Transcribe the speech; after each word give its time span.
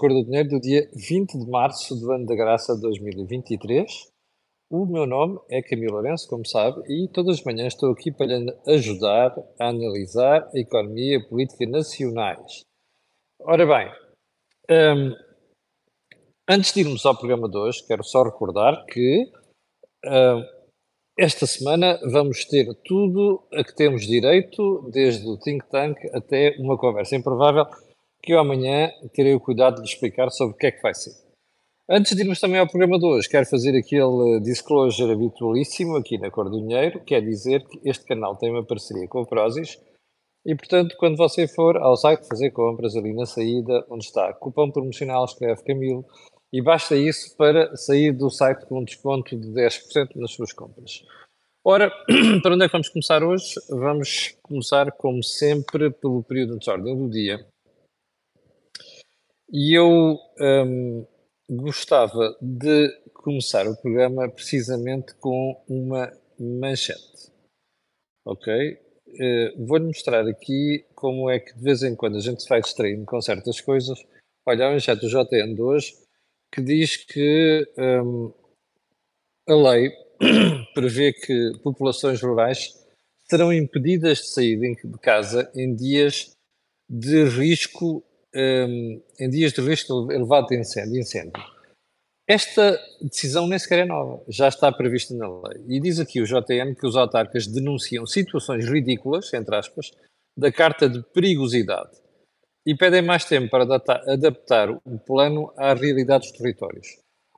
Cor 0.00 0.08
do 0.08 0.24
Dinheiro 0.24 0.48
do 0.48 0.60
dia 0.60 0.88
20 0.94 1.38
de 1.38 1.46
março 1.50 1.94
do 1.94 2.10
ano 2.10 2.24
da 2.24 2.34
graça 2.34 2.74
de 2.74 2.80
2023. 2.80 3.86
O 4.70 4.86
meu 4.86 5.06
nome 5.06 5.38
é 5.50 5.60
Camilo 5.60 5.92
Lourenço, 5.92 6.26
como 6.26 6.46
sabe, 6.46 6.80
e 6.88 7.06
todas 7.12 7.38
as 7.38 7.44
manhãs 7.44 7.74
estou 7.74 7.92
aqui 7.92 8.10
para 8.10 8.24
lhe 8.24 8.50
ajudar 8.66 9.36
a 9.60 9.68
analisar 9.68 10.48
a 10.54 10.58
economia 10.58 11.16
e 11.16 11.16
a 11.16 11.28
política 11.28 11.66
nacionais. 11.66 12.62
Ora 13.42 13.66
bem, 13.66 13.92
um, 14.70 15.14
antes 16.48 16.72
de 16.72 16.80
irmos 16.80 17.04
ao 17.04 17.14
programa 17.14 17.46
de 17.46 17.58
hoje, 17.58 17.86
quero 17.86 18.02
só 18.02 18.22
recordar 18.22 18.86
que 18.86 19.30
um, 20.06 20.42
esta 21.18 21.46
semana 21.46 22.00
vamos 22.10 22.46
ter 22.46 22.74
tudo 22.86 23.46
a 23.52 23.62
que 23.62 23.76
temos 23.76 24.06
direito, 24.06 24.88
desde 24.90 25.28
o 25.28 25.36
think 25.36 25.68
tank 25.68 25.98
até 26.14 26.56
uma 26.58 26.78
conversa 26.78 27.16
improvável 27.16 27.66
que 28.22 28.32
eu 28.32 28.38
amanhã 28.38 28.90
terei 29.14 29.34
o 29.34 29.40
cuidado 29.40 29.76
de 29.76 29.82
lhe 29.82 29.88
explicar 29.88 30.30
sobre 30.30 30.54
o 30.54 30.58
que 30.58 30.66
é 30.66 30.72
que 30.72 30.82
vai 30.82 30.94
ser. 30.94 31.12
Antes 31.88 32.14
de 32.14 32.22
irmos 32.22 32.38
também 32.38 32.60
ao 32.60 32.68
programa 32.68 32.98
de 32.98 33.04
hoje, 33.04 33.28
quero 33.28 33.46
fazer 33.46 33.76
aquele 33.76 34.40
disclosure 34.40 35.12
habitualíssimo 35.12 35.96
aqui 35.96 36.18
na 36.18 36.30
Cor 36.30 36.48
do 36.48 36.60
Dinheiro, 36.60 37.00
que 37.04 37.14
é 37.14 37.20
dizer 37.20 37.66
que 37.66 37.80
este 37.84 38.04
canal 38.04 38.36
tem 38.36 38.50
uma 38.50 38.64
parceria 38.64 39.08
com 39.08 39.20
a 39.20 39.26
Prozis 39.26 39.76
e, 40.44 40.54
portanto, 40.54 40.96
quando 40.98 41.16
você 41.16 41.46
for 41.46 41.76
ao 41.76 41.96
site 41.96 42.26
fazer 42.26 42.50
compras 42.50 42.96
ali 42.96 43.12
na 43.12 43.26
saída, 43.26 43.84
onde 43.90 44.04
está 44.04 44.32
cupom 44.32 44.70
promocional, 44.70 45.24
escreve 45.24 45.62
Camilo, 45.64 46.04
e 46.52 46.62
basta 46.62 46.96
isso 46.96 47.36
para 47.36 47.76
sair 47.76 48.12
do 48.12 48.30
site 48.30 48.66
com 48.66 48.80
um 48.80 48.84
desconto 48.84 49.36
de 49.36 49.48
10% 49.48 50.16
nas 50.16 50.32
suas 50.32 50.52
compras. 50.52 51.02
Ora, 51.62 51.92
para 52.42 52.54
onde 52.54 52.64
é 52.64 52.68
que 52.68 52.72
vamos 52.72 52.88
começar 52.88 53.22
hoje? 53.22 53.54
Vamos 53.68 54.34
começar, 54.42 54.90
como 54.92 55.22
sempre, 55.22 55.90
pelo 55.90 56.22
período 56.22 56.54
de 56.54 56.60
desordem 56.60 56.96
do 56.96 57.10
dia, 57.10 57.46
e 59.52 59.76
eu 59.76 60.18
um, 60.40 61.06
gostava 61.48 62.36
de 62.40 62.88
começar 63.14 63.66
o 63.66 63.76
programa 63.76 64.28
precisamente 64.28 65.14
com 65.14 65.60
uma 65.68 66.12
manchete. 66.38 67.32
Ok? 68.24 68.52
Uh, 69.08 69.66
Vou-lhe 69.66 69.86
mostrar 69.86 70.26
aqui 70.26 70.84
como 70.94 71.28
é 71.28 71.40
que 71.40 71.52
de 71.54 71.62
vez 71.62 71.82
em 71.82 71.96
quando 71.96 72.16
a 72.16 72.20
gente 72.20 72.42
se 72.42 72.48
vai 72.48 72.60
distraindo 72.60 73.04
com 73.04 73.20
certas 73.20 73.60
coisas. 73.60 73.98
Olha, 74.46 74.68
a 74.68 74.70
manchete 74.70 75.00
do 75.00 75.08
JN 75.08 75.54
de 75.54 75.62
hoje 75.62 75.94
que 76.52 76.60
diz 76.60 76.96
que 76.96 77.66
um, 77.78 78.32
a 79.48 79.54
lei 79.54 79.92
prevê 80.74 81.12
que 81.12 81.58
populações 81.62 82.20
rurais 82.20 82.74
serão 83.28 83.52
impedidas 83.52 84.18
de 84.18 84.28
sair 84.28 84.58
de 84.58 84.98
casa 84.98 85.50
em 85.54 85.74
dias 85.74 86.32
de 86.88 87.24
risco 87.24 88.04
um, 88.34 89.02
em 89.18 89.30
dias 89.30 89.52
de 89.52 89.60
risco 89.60 90.10
elevado 90.10 90.48
de 90.48 90.58
incêndio, 90.58 91.00
incêndio. 91.00 91.32
Esta 92.28 92.78
decisão 93.02 93.48
nem 93.48 93.58
sequer 93.58 93.80
é 93.80 93.84
nova, 93.84 94.22
já 94.28 94.46
está 94.46 94.70
prevista 94.70 95.14
na 95.14 95.28
lei. 95.28 95.64
E 95.68 95.80
diz 95.80 95.98
aqui 95.98 96.20
o 96.20 96.24
JN 96.24 96.74
que 96.78 96.86
os 96.86 96.96
autarcas 96.96 97.46
denunciam 97.46 98.06
situações 98.06 98.68
ridículas, 98.68 99.32
entre 99.34 99.56
aspas, 99.56 99.90
da 100.36 100.52
carta 100.52 100.88
de 100.88 101.02
perigosidade 101.12 101.90
e 102.64 102.74
pedem 102.74 103.02
mais 103.02 103.24
tempo 103.24 103.50
para 103.50 103.64
adaptar, 103.64 104.08
adaptar 104.08 104.70
o 104.70 104.98
plano 105.04 105.52
à 105.56 105.74
realidade 105.74 106.28
dos 106.28 106.38
territórios. 106.38 106.86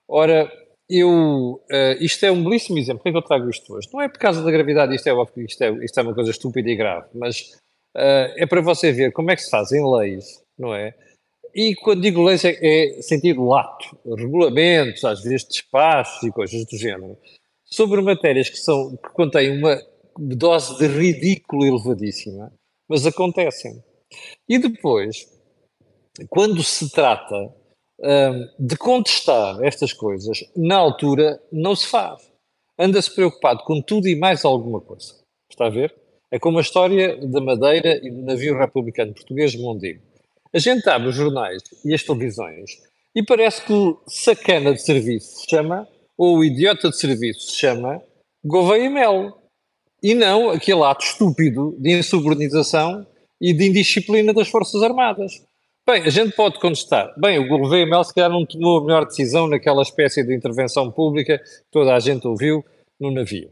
Ora, 0.09 0.51
eu, 0.91 1.09
uh, 1.09 1.97
isto 2.01 2.27
é 2.27 2.31
um 2.31 2.43
belíssimo 2.43 2.79
exemplo. 2.79 3.03
Por 3.03 3.09
é 3.09 3.13
que 3.13 3.19
eu 3.19 3.23
trago 3.23 3.48
isto 3.48 3.73
hoje? 3.73 3.89
Não 3.93 4.01
é 4.01 4.09
por 4.09 4.19
causa 4.19 4.43
da 4.43 4.51
gravidade, 4.51 4.95
isto 4.95 5.07
é 5.07 5.13
óbvio, 5.13 5.47
isto 5.47 5.63
é, 5.63 5.70
isto 5.85 5.98
é 5.98 6.03
uma 6.03 6.15
coisa 6.15 6.31
estúpida 6.31 6.69
e 6.69 6.77
grave, 6.77 7.09
mas 7.15 7.41
uh, 7.97 8.29
é 8.37 8.47
para 8.47 8.61
você 8.61 8.93
ver 8.93 9.13
como 9.13 9.31
é 9.31 9.37
que 9.37 9.43
se 9.43 9.51
fazem 9.51 9.83
leis 9.83 10.43
não 10.58 10.75
é? 10.75 10.95
E 11.55 11.75
quando 11.75 12.00
digo 12.00 12.22
leis 12.22 12.45
é, 12.45 12.56
é 12.61 13.03
sentido 13.03 13.45
lato, 13.45 13.97
regulamentos, 14.17 15.05
às 15.05 15.22
vezes 15.22 15.47
despachos 15.47 16.22
e 16.22 16.33
coisas 16.33 16.64
do 16.64 16.77
género, 16.77 17.19
sobre 17.64 18.00
matérias 18.00 18.48
que, 18.48 18.56
são, 18.56 18.97
que 18.97 19.11
contêm 19.11 19.58
uma 19.58 19.80
dose 20.17 20.79
de 20.79 20.86
ridículo 20.86 21.67
elevadíssima, 21.67 22.52
mas 22.89 23.07
acontecem. 23.07 23.83
E 24.48 24.58
depois, 24.58 25.27
quando 26.29 26.63
se 26.63 26.90
trata 26.90 27.55
hum, 28.01 28.48
de 28.58 28.77
contestar 28.77 29.63
estas 29.63 29.92
coisas, 29.92 30.39
na 30.57 30.77
altura 30.77 31.40
não 31.51 31.74
se 31.74 31.86
faz. 31.86 32.30
Anda-se 32.79 33.14
preocupado 33.14 33.63
com 33.64 33.80
tudo 33.80 34.08
e 34.08 34.17
mais 34.17 34.45
alguma 34.45 34.80
coisa. 34.80 35.14
Está 35.51 35.67
a 35.67 35.70
ver? 35.70 35.95
É 36.30 36.39
como 36.39 36.58
a 36.58 36.63
história 36.63 37.17
da 37.27 37.40
Madeira 37.40 38.01
e 38.02 38.11
do 38.11 38.23
navio 38.23 38.57
republicano 38.57 39.14
português 39.14 39.55
Mondego. 39.55 40.02
A 40.55 40.58
gente 40.58 40.89
abre 40.89 41.08
os 41.08 41.14
jornais 41.14 41.63
e 41.85 41.95
as 41.95 42.02
televisões 42.02 42.70
e 43.14 43.23
parece 43.23 43.64
que 43.64 43.73
o 43.73 44.02
sacana 44.07 44.73
de 44.73 44.83
serviço 44.83 45.40
se 45.40 45.51
chama, 45.51 45.86
ou 46.17 46.39
o 46.39 46.45
idiota 46.45 46.90
de 46.90 46.96
serviço 46.96 47.40
se 47.51 47.58
chama, 47.58 48.02
Gouveia 48.45 48.90
Mel. 48.90 49.39
E 50.02 50.14
não 50.14 50.51
aquele 50.51 50.83
ato 50.83 51.05
estúpido 51.05 51.77
de 51.79 51.98
insubordinação 51.98 53.07
e 53.40 53.52
de 53.52 53.67
indisciplina 53.67 54.33
das 54.33 54.48
Forças 54.48 54.83
Armadas. 54.83 55.42
Bem, 55.86 56.02
a 56.02 56.11
gente 56.11 56.35
pode 56.35 56.58
contestar. 56.61 57.13
Bem, 57.19 57.39
o 57.39 57.48
Gouveia 57.48 57.86
Mel 57.86 58.05
se 58.05 58.14
calhar 58.14 58.30
não 58.30 58.46
tomou 58.46 58.79
a 58.79 58.84
melhor 58.84 59.05
decisão 59.05 59.46
naquela 59.46 59.83
espécie 59.83 60.23
de 60.23 60.34
intervenção 60.34 60.90
pública 60.90 61.39
que 61.39 61.45
toda 61.70 61.95
a 61.95 62.01
gente 62.01 62.27
ouviu 62.27 62.64
no 63.01 63.11
navio. 63.11 63.51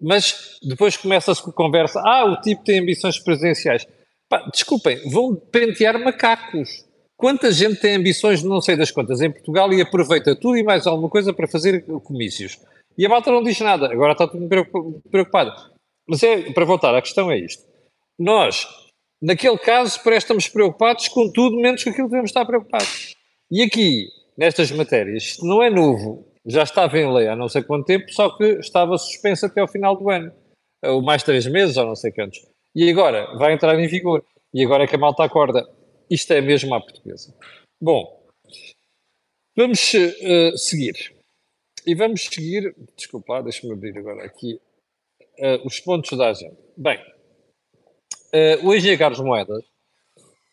Mas 0.00 0.58
depois 0.62 0.96
começa-se 0.96 1.42
com 1.42 1.50
a 1.50 1.54
conversa. 1.54 2.00
Ah, 2.04 2.24
o 2.24 2.40
tipo 2.40 2.64
tem 2.64 2.78
ambições 2.80 3.18
presidenciais. 3.18 3.86
Pá, 4.30 4.48
desculpem, 4.52 4.96
vão 5.10 5.34
pentear 5.34 5.98
macacos. 5.98 6.86
Quanta 7.16 7.50
gente 7.50 7.80
tem 7.80 7.96
ambições 7.96 8.40
de 8.40 8.48
não 8.48 8.60
sei 8.60 8.76
das 8.76 8.92
contas 8.92 9.20
em 9.20 9.30
Portugal 9.30 9.72
e 9.72 9.82
aproveita 9.82 10.36
tudo 10.36 10.56
e 10.56 10.62
mais 10.62 10.86
alguma 10.86 11.10
coisa 11.10 11.34
para 11.34 11.48
fazer 11.48 11.84
comícios. 12.04 12.58
E 12.96 13.04
a 13.04 13.08
malta 13.08 13.32
não 13.32 13.42
diz 13.42 13.58
nada, 13.60 13.92
agora 13.92 14.12
está 14.12 14.28
tudo 14.28 14.48
preocupado. 15.10 15.52
Mas 16.08 16.22
é, 16.22 16.52
para 16.52 16.64
voltar, 16.64 16.94
a 16.94 17.02
questão 17.02 17.28
é 17.30 17.38
isto. 17.38 17.64
Nós, 18.16 18.68
naquele 19.20 19.58
caso, 19.58 20.00
parece 20.04 20.50
preocupados 20.50 21.08
com 21.08 21.30
tudo 21.30 21.56
menos 21.56 21.82
com 21.82 21.90
aquilo 21.90 22.06
que 22.06 22.10
devemos 22.10 22.30
estar 22.30 22.46
preocupados. 22.46 23.14
E 23.50 23.62
aqui, 23.62 24.06
nestas 24.38 24.70
matérias, 24.70 25.24
isto 25.24 25.44
não 25.44 25.60
é 25.60 25.68
novo, 25.68 26.24
já 26.46 26.62
estava 26.62 26.96
em 26.96 27.12
lei 27.12 27.26
há 27.26 27.34
não 27.34 27.48
sei 27.48 27.64
quanto 27.64 27.86
tempo, 27.86 28.10
só 28.12 28.30
que 28.30 28.44
estava 28.60 28.96
suspenso 28.96 29.46
até 29.46 29.60
ao 29.60 29.68
final 29.68 29.96
do 29.96 30.08
ano. 30.08 30.32
Ou 30.84 31.02
mais 31.02 31.22
três 31.24 31.46
meses, 31.46 31.76
ou 31.76 31.84
não 31.84 31.96
sei 31.96 32.12
quantos. 32.12 32.40
E 32.74 32.88
agora 32.90 33.36
vai 33.36 33.52
entrar 33.52 33.78
em 33.78 33.86
vigor. 33.86 34.24
E 34.52 34.64
agora 34.64 34.84
é 34.84 34.86
que 34.86 34.96
a 34.96 34.98
malta 34.98 35.24
acorda. 35.24 35.66
Isto 36.10 36.32
é 36.32 36.40
mesmo 36.40 36.74
a 36.74 36.80
portuguesa. 36.80 37.34
Bom, 37.80 38.26
vamos 39.56 39.92
uh, 39.94 40.58
seguir. 40.58 41.14
E 41.86 41.94
vamos 41.94 42.22
seguir, 42.22 42.74
desculpa, 42.96 43.42
deixa-me 43.42 43.72
abrir 43.72 43.96
agora 43.96 44.24
aqui 44.24 44.60
uh, 45.38 45.66
os 45.66 45.80
pontos 45.80 46.16
da 46.18 46.28
agenda. 46.28 46.56
Bem, 46.76 46.98
uh, 48.34 48.66
o 48.66 48.74
EG 48.74 48.98
Carlos 48.98 49.20
Moedas, 49.20 49.64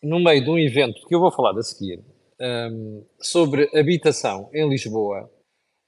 no 0.02 0.20
meio 0.20 0.42
de 0.42 0.50
um 0.50 0.58
evento 0.58 1.06
que 1.06 1.14
eu 1.14 1.20
vou 1.20 1.30
falar 1.30 1.58
a 1.58 1.62
seguir, 1.62 1.98
um, 2.40 2.44
ehm, 2.44 3.04
sobre 3.20 3.68
habitação 3.76 4.48
em 4.54 4.68
Lisboa, 4.68 5.28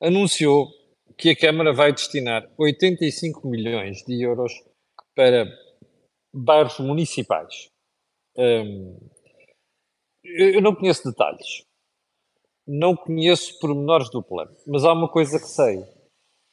anunciou 0.00 0.68
que 1.16 1.30
a 1.30 1.36
Câmara 1.36 1.72
vai 1.72 1.92
destinar 1.92 2.50
85 2.58 3.46
milhões 3.46 4.02
de 4.04 4.20
euros 4.20 4.52
para 5.14 5.46
bairros 6.32 6.78
municipais. 6.78 7.68
Um, 8.36 8.96
eu 10.24 10.60
não 10.60 10.74
conheço 10.74 11.08
detalhes, 11.08 11.62
não 12.66 12.94
conheço 12.94 13.58
pormenores 13.58 14.10
do 14.10 14.22
plano, 14.22 14.54
mas 14.66 14.84
há 14.84 14.92
uma 14.92 15.08
coisa 15.08 15.38
que 15.38 15.46
sei. 15.46 15.84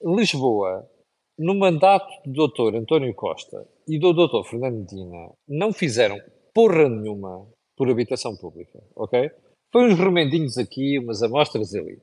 Lisboa, 0.02 0.90
no 1.38 1.54
mandato 1.54 2.08
do 2.26 2.48
Dr. 2.48 2.76
António 2.76 3.14
Costa 3.14 3.68
e 3.88 4.00
do 4.00 4.14
Dr. 4.14 4.48
Fernando 4.50 4.80
Medina, 4.80 5.32
não 5.48 5.72
fizeram 5.72 6.20
porra 6.54 6.90
nenhuma 6.90 7.48
por 7.76 7.90
habitação 7.90 8.36
pública, 8.36 8.82
ok? 8.96 9.30
Foi 9.72 9.92
uns 9.92 10.00
remendinhos 10.00 10.58
aqui, 10.58 10.98
umas 10.98 11.22
amostras 11.22 11.76
ali. 11.76 12.02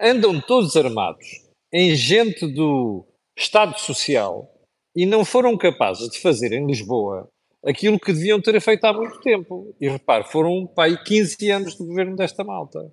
Andam 0.00 0.40
todos 0.40 0.76
armados 0.76 1.26
em 1.72 1.94
gente 1.94 2.46
do 2.46 3.04
Estado 3.36 3.78
Social 3.78 4.55
e 4.96 5.04
não 5.04 5.26
foram 5.26 5.58
capazes 5.58 6.08
de 6.08 6.18
fazer 6.18 6.52
em 6.52 6.66
Lisboa 6.66 7.28
aquilo 7.62 8.00
que 8.00 8.12
deviam 8.12 8.40
ter 8.40 8.58
feito 8.60 8.84
há 8.84 8.92
muito 8.92 9.20
tempo. 9.20 9.76
E 9.78 9.88
repare, 9.88 10.24
foram 10.24 10.66
pai 10.66 10.96
15 11.02 11.50
anos 11.50 11.76
do 11.76 11.84
governo 11.84 12.16
desta 12.16 12.42
malta, 12.42 12.90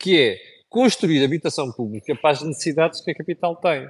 que 0.00 0.20
é 0.20 0.36
construir 0.68 1.22
habitação 1.22 1.70
pública 1.72 2.16
para 2.16 2.30
as 2.30 2.42
necessidades 2.42 3.00
que 3.00 3.10
a 3.12 3.14
capital 3.14 3.54
tem. 3.56 3.88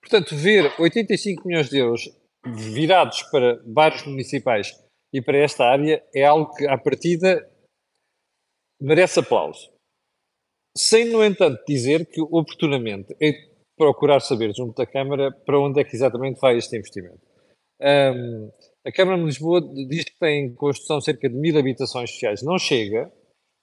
Portanto, 0.00 0.36
ver 0.36 0.72
85 0.78 1.48
milhões 1.48 1.68
de 1.68 1.78
euros 1.78 2.08
virados 2.44 3.22
para 3.24 3.60
bairros 3.64 4.06
municipais 4.06 4.72
e 5.12 5.20
para 5.20 5.38
esta 5.38 5.64
área 5.64 6.04
é 6.14 6.24
algo 6.24 6.54
que, 6.54 6.66
à 6.68 6.78
partida, 6.78 7.50
merece 8.80 9.18
aplauso. 9.18 9.72
Sem, 10.76 11.06
no 11.06 11.24
entanto, 11.24 11.64
dizer 11.66 12.06
que, 12.06 12.20
oportunamente, 12.20 13.16
é 13.20 13.32
procurar 13.76 14.20
saber 14.20 14.52
junto 14.54 14.74
da 14.74 14.86
Câmara 14.86 15.30
para 15.30 15.60
onde 15.60 15.80
é 15.80 15.84
que 15.84 15.94
exatamente 15.94 16.40
vai 16.40 16.56
este 16.56 16.76
investimento. 16.76 17.20
Um, 17.80 18.50
a 18.86 18.92
Câmara 18.92 19.18
de 19.18 19.24
Lisboa 19.24 19.60
diz 19.88 20.04
que 20.04 20.18
tem 20.18 20.46
em 20.46 20.54
construção 20.54 21.00
cerca 21.00 21.28
de 21.28 21.34
mil 21.34 21.58
habitações 21.58 22.10
sociais. 22.10 22.42
Não 22.42 22.58
chega, 22.58 23.10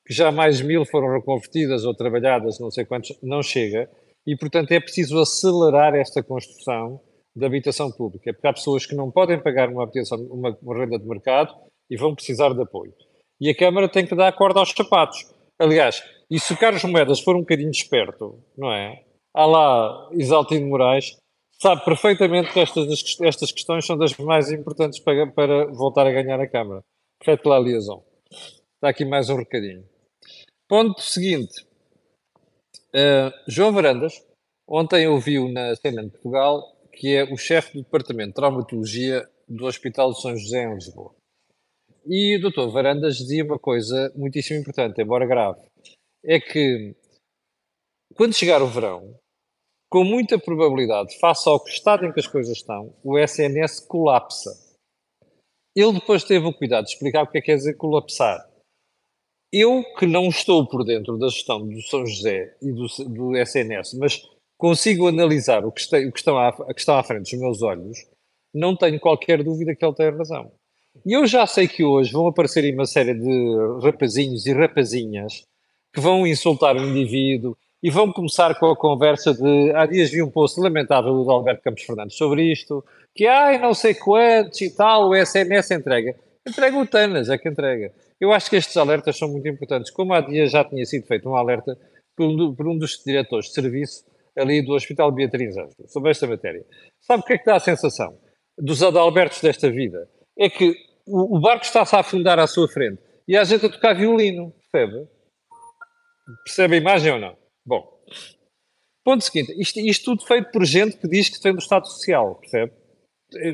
que 0.05 0.13
já 0.13 0.31
mais 0.31 0.61
mil 0.61 0.85
foram 0.85 1.13
reconvertidas 1.13 1.85
ou 1.85 1.95
trabalhadas, 1.95 2.59
não 2.59 2.69
sei 2.69 2.85
quantos, 2.85 3.17
não 3.23 3.41
chega. 3.41 3.89
E, 4.27 4.35
portanto, 4.35 4.71
é 4.71 4.79
preciso 4.79 5.19
acelerar 5.19 5.95
esta 5.95 6.21
construção 6.21 6.99
de 7.35 7.45
habitação 7.45 7.91
pública, 7.91 8.31
porque 8.31 8.47
há 8.47 8.53
pessoas 8.53 8.85
que 8.85 8.95
não 8.95 9.09
podem 9.09 9.41
pagar 9.41 9.69
uma, 9.69 9.83
habitação, 9.83 10.19
uma, 10.29 10.57
uma 10.61 10.77
renda 10.77 10.99
de 10.99 11.07
mercado 11.07 11.53
e 11.89 11.97
vão 11.97 12.13
precisar 12.13 12.53
de 12.53 12.61
apoio. 12.61 12.93
E 13.41 13.49
a 13.49 13.55
Câmara 13.55 13.89
tem 13.89 14.05
que 14.05 14.15
dar 14.15 14.31
corda 14.33 14.59
aos 14.59 14.71
sapatos. 14.71 15.25
Aliás, 15.59 16.03
e 16.29 16.39
se 16.39 16.53
o 16.53 16.57
Carlos 16.57 16.83
Moedas 16.83 17.19
for 17.19 17.35
um 17.35 17.39
bocadinho 17.39 17.71
esperto, 17.71 18.43
não 18.57 18.71
é? 18.71 19.03
Há 19.35 19.45
lá 19.45 20.09
Isaltino 20.13 20.67
Moraes, 20.67 21.17
sabe 21.59 21.83
perfeitamente 21.83 22.53
que 22.53 22.59
estas, 22.59 23.19
estas 23.21 23.51
questões 23.51 23.85
são 23.85 23.97
das 23.97 24.15
mais 24.17 24.51
importantes 24.51 24.99
para, 24.99 25.25
para 25.27 25.65
voltar 25.67 26.05
a 26.05 26.11
ganhar 26.11 26.39
a 26.39 26.47
Câmara. 26.47 26.83
Feito 27.23 27.47
lá 27.47 27.59
liaison. 27.59 28.03
Está 28.75 28.89
aqui 28.89 29.05
mais 29.05 29.29
um 29.29 29.37
recadinho. 29.37 29.87
Ponto 30.67 31.01
seguinte. 31.01 31.65
Uh, 32.93 33.33
João 33.47 33.71
Varandas, 33.73 34.23
ontem 34.67 35.07
ouviu 35.07 35.49
na 35.49 35.75
CNN 35.75 36.05
de 36.05 36.11
Portugal 36.11 36.73
que 36.93 37.15
é 37.15 37.23
o 37.23 37.37
chefe 37.37 37.73
do 37.73 37.83
Departamento 37.83 38.29
de 38.29 38.35
Traumatologia 38.35 39.27
do 39.47 39.65
Hospital 39.65 40.13
de 40.13 40.21
São 40.21 40.37
José 40.37 40.63
em 40.63 40.75
Lisboa. 40.75 41.13
E 42.05 42.37
o 42.37 42.49
Dr. 42.49 42.69
Varandas 42.69 43.17
dizia 43.17 43.43
uma 43.43 43.57
coisa 43.57 44.11
muitíssimo 44.15 44.59
importante, 44.59 45.01
embora 45.01 45.25
grave, 45.25 45.61
é 46.23 46.39
que 46.39 46.95
quando 48.13 48.35
chegar 48.35 48.61
o 48.61 48.67
verão, 48.67 49.17
com 49.93 50.03
muita 50.03 50.39
probabilidade, 50.39 51.19
face 51.19 51.47
ao 51.47 51.63
estado 51.67 52.03
em 52.03 52.11
que 52.11 52.19
as 52.19 52.25
coisas 52.25 52.57
estão, 52.57 52.95
o 53.03 53.15
SNS 53.15 53.81
colapsa. 53.81 54.49
Ele 55.75 55.93
depois 55.93 56.23
teve 56.23 56.47
o 56.47 56.51
cuidado 56.51 56.85
de 56.85 56.93
explicar 56.93 57.21
o 57.21 57.27
que 57.27 57.37
é 57.37 57.41
que 57.41 57.45
quer 57.45 57.57
dizer 57.57 57.75
colapsar. 57.75 58.43
Eu, 59.51 59.83
que 59.99 60.07
não 60.07 60.29
estou 60.29 60.67
por 60.67 60.83
dentro 60.83 61.15
da 61.19 61.27
gestão 61.27 61.67
do 61.67 61.79
São 61.83 62.03
José 62.07 62.57
e 62.59 62.71
do, 62.71 62.87
do 63.07 63.37
SNS, 63.37 63.93
mas 63.99 64.19
consigo 64.57 65.07
analisar 65.07 65.63
o 65.63 65.71
que, 65.71 65.81
está, 65.81 65.99
o, 65.99 66.11
que 66.11 66.17
estão 66.17 66.39
à, 66.39 66.51
que 66.73 66.89
à 66.89 67.03
frente 67.03 67.29
dos 67.29 67.39
meus 67.39 67.61
olhos, 67.61 67.99
não 68.51 68.75
tenho 68.75 68.99
qualquer 68.99 69.43
dúvida 69.43 69.75
que 69.75 69.85
ele 69.85 69.93
tem 69.93 70.09
razão. 70.09 70.51
E 71.05 71.13
eu 71.13 71.27
já 71.27 71.45
sei 71.45 71.67
que 71.67 71.83
hoje 71.83 72.11
vão 72.11 72.25
aparecer 72.25 72.73
uma 72.73 72.87
série 72.87 73.13
de 73.13 73.79
rapazinhos 73.83 74.47
e 74.47 74.53
rapazinhas 74.53 75.43
que 75.93 76.01
vão 76.01 76.25
insultar 76.25 76.75
o 76.75 76.83
indivíduo 76.83 77.55
e 77.83 77.89
vão 77.91 78.13
começar 78.13 78.57
com 78.57 78.67
a 78.67 78.77
conversa 78.77 79.33
de 79.33 79.73
há 79.75 79.85
dias 79.85 80.09
vi 80.09 80.23
um 80.23 80.31
post 80.31 80.57
lamentável 80.57 81.21
do 81.21 81.29
Alberto 81.29 81.61
Campos 81.61 81.83
Fernandes 81.83 82.15
sobre 82.15 82.49
isto, 82.49 82.81
que 83.13 83.27
ai 83.27 83.57
não 83.57 83.73
sei 83.73 83.93
quantos 83.93 84.61
e 84.61 84.73
tal, 84.73 85.09
o 85.09 85.15
SMS 85.15 85.69
entrega. 85.71 86.15
Entrega 86.47 86.77
o 86.77 86.87
Tanas, 86.87 87.29
é 87.29 87.37
que 87.37 87.49
entrega. 87.49 87.91
Eu 88.21 88.31
acho 88.31 88.49
que 88.49 88.55
estes 88.55 88.77
alertas 88.77 89.17
são 89.17 89.27
muito 89.27 89.47
importantes. 89.49 89.91
Como 89.91 90.13
há 90.13 90.21
dias 90.21 90.51
já 90.51 90.63
tinha 90.63 90.85
sido 90.85 91.05
feito 91.05 91.29
um 91.29 91.35
alerta 91.35 91.77
por 92.15 92.25
um, 92.25 92.55
por 92.55 92.67
um 92.67 92.77
dos 92.77 93.01
diretores 93.05 93.47
de 93.47 93.53
serviço 93.53 94.05
ali 94.37 94.61
do 94.61 94.73
Hospital 94.73 95.11
Beatriz 95.11 95.57
Ângelo 95.57 95.87
sobre 95.87 96.11
esta 96.11 96.25
matéria. 96.25 96.65
Sabe 97.01 97.21
o 97.21 97.25
que 97.25 97.33
é 97.33 97.37
que 97.37 97.45
dá 97.45 97.57
a 97.57 97.59
sensação 97.59 98.17
dos 98.57 98.81
adalbertos 98.81 99.41
desta 99.41 99.69
vida? 99.69 100.07
É 100.39 100.49
que 100.49 100.73
o, 101.05 101.37
o 101.37 101.39
barco 101.41 101.65
está-se 101.65 101.95
a 101.97 101.99
afundar 101.99 102.39
à 102.39 102.47
sua 102.47 102.69
frente 102.69 103.01
e 103.27 103.35
há 103.35 103.43
gente 103.43 103.65
a 103.65 103.69
tocar 103.69 103.93
violino, 103.93 104.53
percebe? 104.71 105.05
Percebe 106.45 106.75
a 106.75 106.77
imagem 106.77 107.11
ou 107.11 107.19
não? 107.19 107.42
Bom, 107.65 108.03
ponto 109.03 109.23
seguinte, 109.23 109.53
isto, 109.59 109.79
isto 109.79 110.05
tudo 110.05 110.25
feito 110.25 110.51
por 110.51 110.65
gente 110.65 110.97
que 110.97 111.07
diz 111.07 111.29
que 111.29 111.41
tem 111.41 111.53
do 111.53 111.59
Estado 111.59 111.87
Social, 111.87 112.35
percebe? 112.35 112.73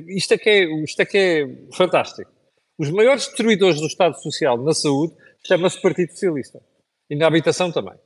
Isto 0.08 0.34
é 0.34 0.38
que 0.38 0.50
é, 0.50 0.84
isto 0.84 1.00
é, 1.02 1.06
que 1.06 1.18
é 1.18 1.74
fantástico. 1.76 2.32
Os 2.78 2.90
maiores 2.90 3.28
destruidores 3.28 3.80
do 3.80 3.88
Estado 3.88 4.20
Social 4.22 4.58
na 4.58 4.74
saúde 4.74 5.16
chama-se 5.46 5.82
Partido 5.82 6.12
Socialista. 6.12 6.62
E 7.10 7.16
na 7.16 7.28
habitação 7.28 7.72
também. 7.72 7.98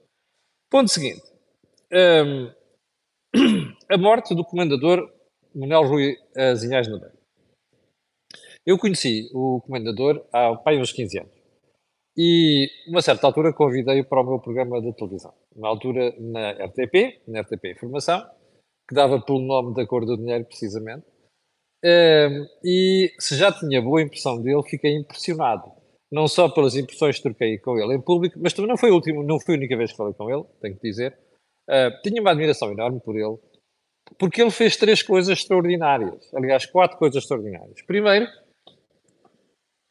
Ponto 0.70 0.90
seguinte. 0.90 1.24
Um, 1.92 2.52
a 3.90 3.98
morte 3.98 4.36
do 4.36 4.46
comendador 4.46 5.12
Manuel 5.54 5.88
Rui 5.88 6.18
Azinhais 6.36 6.88
Nogueira. 6.88 7.14
Eu 8.66 8.78
conheci 8.78 9.30
o 9.34 9.62
comendador 9.62 10.26
há 10.32 10.56
pai, 10.56 10.78
uns 10.78 10.92
15 10.92 11.20
anos. 11.20 11.43
E, 12.16 12.70
uma 12.88 13.02
certa 13.02 13.28
altura, 13.28 13.54
convidei-o 13.54 14.06
para 14.06 14.22
o 14.22 14.24
meu 14.24 14.40
programa 14.40 14.82
de 14.82 14.94
televisão. 14.94 15.34
Na 15.56 15.68
altura, 15.68 16.14
na 16.20 16.52
RTP, 16.52 17.22
na 17.28 17.42
RTP 17.42 17.72
Informação, 17.72 18.22
que 18.88 18.94
dava 18.94 19.20
pelo 19.20 19.40
nome 19.40 19.74
da 19.74 19.86
cor 19.88 20.06
do 20.06 20.18
dinheiro, 20.18 20.46
precisamente. 20.46 21.06
E 22.64 23.12
se 23.20 23.36
já 23.36 23.52
tinha 23.52 23.82
boa 23.82 24.02
impressão 24.02 24.42
dele, 24.42 24.62
fiquei 24.64 24.96
impressionado. 24.96 25.72
Não 26.12 26.28
só 26.28 26.48
pelas 26.48 26.76
impressões 26.76 27.18
que 27.18 27.24
troquei 27.24 27.58
com 27.58 27.78
ele 27.78 27.96
em 27.96 28.02
público, 28.02 28.40
mas 28.40 28.54
também 28.54 28.70
não 28.70 28.78
foi 28.78 28.92
a, 28.92 28.94
última, 28.94 29.24
não 29.24 29.40
foi 29.40 29.56
a 29.56 29.58
única 29.58 29.76
vez 29.76 29.92
que 29.92 29.98
falei 29.98 30.14
com 30.14 30.30
ele, 30.30 30.44
tenho 30.62 30.76
que 30.76 30.88
dizer. 30.88 31.18
Uh, 31.68 32.02
tinha 32.04 32.22
uma 32.22 32.32
admiração 32.32 32.72
enorme 32.72 33.02
por 33.02 33.16
ele, 33.16 33.38
porque 34.20 34.42
ele 34.42 34.52
fez 34.52 34.78
três 34.78 35.02
coisas 35.02 35.40
extraordinárias. 35.40 36.32
Aliás, 36.36 36.68
quatro 36.68 36.98
coisas 36.98 37.24
extraordinárias. 37.24 37.82
Primeiro, 37.88 38.28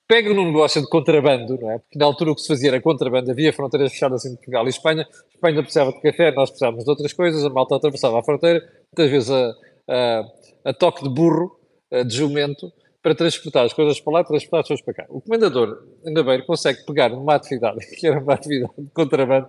pega 0.06 0.32
num 0.32 0.46
negócio 0.46 0.80
de 0.80 0.88
contrabando, 0.88 1.58
não 1.60 1.70
é? 1.70 1.78
Porque 1.78 1.98
na 1.98 2.04
altura 2.04 2.32
o 2.32 2.34
que 2.34 2.42
se 2.42 2.48
fazia 2.48 2.70
era 2.70 2.80
contrabando, 2.80 3.30
havia 3.30 3.52
fronteiras 3.52 3.92
fechadas 3.92 4.24
entre 4.24 4.38
Portugal 4.38 4.66
e 4.66 4.70
Espanha. 4.70 5.08
A 5.10 5.34
Espanha 5.34 5.62
precisava 5.62 5.92
de 5.92 6.00
café, 6.00 6.32
nós 6.32 6.50
precisávamos 6.50 6.84
de 6.84 6.90
outras 6.90 7.12
coisas, 7.12 7.44
a 7.44 7.50
malta 7.50 7.76
atravessava 7.76 8.18
a 8.18 8.22
fronteira, 8.22 8.60
muitas 8.96 9.10
vezes 9.10 9.30
a, 9.30 9.54
a, 9.88 10.24
a 10.66 10.74
toque 10.74 11.02
de 11.02 11.08
burro, 11.08 11.58
de 12.06 12.16
jumento, 12.16 12.72
para 13.02 13.14
transportar 13.14 13.64
as 13.64 13.72
coisas 13.72 14.00
para 14.00 14.12
lá 14.12 14.24
transportar 14.24 14.60
as 14.60 14.68
coisas 14.68 14.84
para 14.84 14.94
cá. 14.94 15.06
O 15.08 15.20
comendador, 15.20 15.82
ainda 16.06 16.22
bem, 16.22 16.40
consegue 16.46 16.84
pegar 16.86 17.08
numa 17.08 17.34
atividade, 17.34 17.78
que 17.98 18.06
era 18.06 18.20
uma 18.20 18.34
atividade 18.34 18.72
de 18.78 18.90
contrabando, 18.90 19.48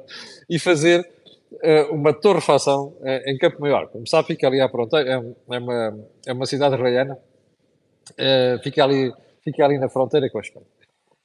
e 0.49 0.57
fazer 0.57 1.07
uh, 1.51 1.93
uma 1.93 2.11
torrefação 2.11 2.95
uh, 2.99 3.29
em 3.29 3.37
Campo 3.37 3.61
Maior. 3.61 3.87
Como 3.89 4.07
sabe, 4.07 4.29
fica 4.29 4.47
ali 4.47 4.59
à 4.59 4.67
fronteira, 4.67 5.09
é, 5.09 5.55
é, 5.55 5.59
uma, 5.59 5.99
é 6.25 6.33
uma 6.33 6.45
cidade 6.47 6.75
raiana, 6.75 7.17
uh, 8.11 8.63
fica, 8.63 8.83
ali, 8.83 9.13
fica 9.43 9.63
ali 9.63 9.77
na 9.77 9.89
fronteira 9.89 10.29
com 10.29 10.37
a 10.37 10.41
Espanha. 10.41 10.65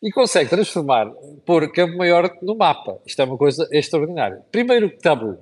E 0.03 0.11
consegue 0.13 0.49
transformar, 0.49 1.11
pôr 1.45 1.71
Campo 1.73 1.97
Maior 1.97 2.31
no 2.41 2.57
mapa. 2.57 3.01
Isto 3.05 3.23
é 3.23 3.25
uma 3.25 3.37
coisa 3.37 3.69
extraordinária. 3.73 4.45
Primeiro 4.53 4.97
tabu. 4.99 5.39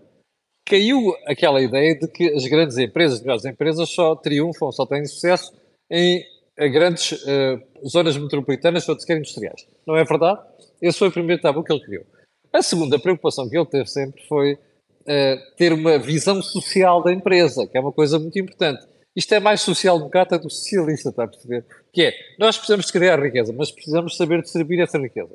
Caiu 0.64 1.14
aquela 1.26 1.60
ideia 1.60 1.94
de 1.96 2.08
que 2.08 2.32
as 2.32 2.46
grandes 2.46 2.76
empresas, 2.78 3.18
as 3.18 3.22
melhores 3.22 3.44
empresas, 3.44 3.88
só 3.90 4.16
triunfam, 4.16 4.72
só 4.72 4.84
têm 4.84 5.04
sucesso 5.04 5.52
em 5.90 6.24
grandes 6.72 7.12
uh, 7.12 7.86
zonas 7.86 8.16
metropolitanas 8.16 8.88
ou 8.88 8.98
sequer 8.98 9.18
industriais. 9.18 9.66
Não 9.86 9.96
é 9.96 10.04
verdade? 10.04 10.40
Esse 10.80 10.98
foi 10.98 11.08
o 11.08 11.12
primeiro 11.12 11.40
tabu 11.40 11.62
que 11.62 11.72
ele 11.72 11.84
criou. 11.84 12.04
A 12.52 12.62
segunda 12.62 12.98
preocupação 12.98 13.48
que 13.48 13.56
ele 13.56 13.66
teve 13.66 13.86
sempre 13.86 14.22
foi 14.26 14.54
uh, 14.54 15.56
ter 15.56 15.72
uma 15.72 15.98
visão 15.98 16.42
social 16.42 17.02
da 17.02 17.12
empresa, 17.12 17.66
que 17.66 17.76
é 17.76 17.80
uma 17.80 17.92
coisa 17.92 18.18
muito 18.18 18.38
importante. 18.38 18.84
Isto 19.16 19.34
é 19.34 19.40
mais 19.40 19.62
social-democrata 19.62 20.38
do 20.38 20.50
socialista, 20.50 21.08
está 21.08 21.24
a 21.24 21.28
perceber? 21.28 21.64
Que 21.90 22.02
é, 22.02 22.12
nós 22.38 22.56
precisamos 22.56 22.90
criar 22.90 23.18
riqueza, 23.18 23.52
mas 23.52 23.72
precisamos 23.72 24.14
saber 24.14 24.42
distribuir 24.42 24.80
essa 24.80 24.98
riqueza. 24.98 25.34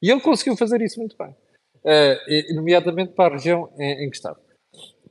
E 0.00 0.10
ele 0.10 0.20
conseguiu 0.20 0.56
fazer 0.56 0.80
isso 0.80 1.00
muito 1.00 1.16
bem, 1.18 1.30
uh, 1.30 2.54
nomeadamente 2.54 3.14
para 3.14 3.34
a 3.34 3.36
região 3.36 3.72
em, 3.78 4.04
em, 4.04 4.10
que 4.10 4.16
estava. 4.16 4.40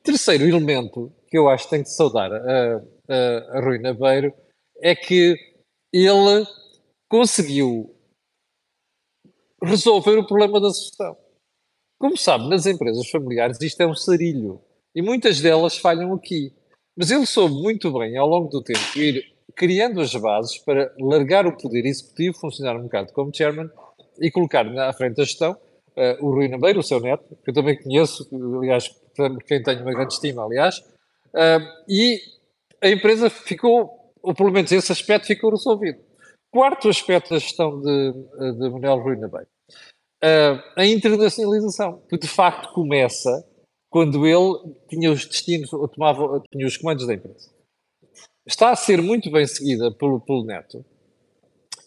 Terceiro 0.02 0.46
elemento 0.46 1.12
que 1.28 1.38
eu 1.38 1.50
acho 1.50 1.66
que 1.66 1.72
tem 1.72 1.84
de 1.84 1.94
saudar 1.94 2.32
a, 2.32 2.82
a, 3.10 3.58
a 3.58 3.62
Rui 3.62 3.80
Nabeiro 3.80 4.34
é 4.82 4.96
que 4.96 5.36
ele 5.92 6.46
conseguiu 7.10 7.94
resolver 9.62 10.18
o 10.18 10.28
problema 10.28 10.62
da 10.62 10.70
sucessão. 10.70 11.18
Como 12.00 12.18
sabe, 12.18 12.48
nas 12.50 12.66
empresas 12.66 13.10
familiares 13.10 13.60
isto 13.62 13.82
é 13.82 13.88
um 13.88 13.96
sarilho 13.96 14.62
e 14.94 15.02
muitas 15.02 15.42
delas 15.42 15.78
falham 15.78 16.14
aqui. 16.14 16.54
Mas 16.96 17.12
ele 17.12 17.26
soube 17.26 17.56
muito 17.56 17.92
bem, 17.98 18.18
ao 18.18 18.28
longo 18.28 18.50
do 18.50 18.64
tempo, 18.64 18.80
ir 18.96 19.34
criando 19.56 20.02
as 20.02 20.14
bases 20.16 20.58
para 20.60 20.94
largar 21.00 21.46
o 21.46 21.56
poder 21.56 21.86
executivo, 21.86 22.38
funcionar 22.38 22.76
um 22.78 22.84
bocado 22.84 23.12
como 23.14 23.36
chairman 23.36 23.70
e 24.20 24.32
colocar 24.32 24.66
à 24.80 24.94
frente 24.94 25.16
da 25.16 25.24
gestão 25.24 25.52
uh, 25.52 26.26
o 26.26 26.32
Rui 26.32 26.48
Nabeiro, 26.48 26.80
o 26.80 26.84
seu 26.84 27.00
neto, 27.00 27.38
que 27.44 27.50
eu 27.50 27.54
também 27.54 27.82
conheço, 27.82 28.28
aliás, 28.60 28.90
quem 29.46 29.62
tenho 29.62 29.82
uma 29.82 29.94
grande 29.94 30.14
estima, 30.14 30.44
aliás, 30.44 30.80
uh, 30.80 31.84
e 31.88 32.20
a 32.82 32.90
empresa 32.90 33.30
ficou, 33.30 34.12
ou 34.22 34.34
pelo 34.34 34.52
menos 34.52 34.72
esse 34.72 34.92
aspecto 34.92 35.28
ficou 35.28 35.52
resolvido. 35.52 36.00
Quarto 36.52 36.88
aspecto 36.88 37.32
da 37.32 37.40
gestão 37.40 37.82
de, 37.82 38.14
de 38.14 38.70
Manuel 38.70 39.00
Rui 39.00 39.18
Nabeiro 39.18 39.48
uh, 40.24 40.64
a 40.76 40.86
internacionalização, 40.86 42.02
que 42.10 42.18
de 42.18 42.28
facto 42.28 42.74
começa 42.74 43.46
quando 43.96 44.28
ele 44.28 44.76
tinha 44.90 45.10
os 45.10 45.26
destinos, 45.26 45.70
tomava, 45.70 46.44
tinha 46.52 46.68
os 46.68 46.76
comandos 46.76 47.08
da 47.08 47.14
empresa. 47.14 47.50
Está 48.46 48.72
a 48.72 48.76
ser 48.76 49.02
muito 49.02 49.32
bem 49.32 49.48
seguida 49.48 49.90
pelo, 49.90 50.20
pelo 50.20 50.44
Neto, 50.44 50.84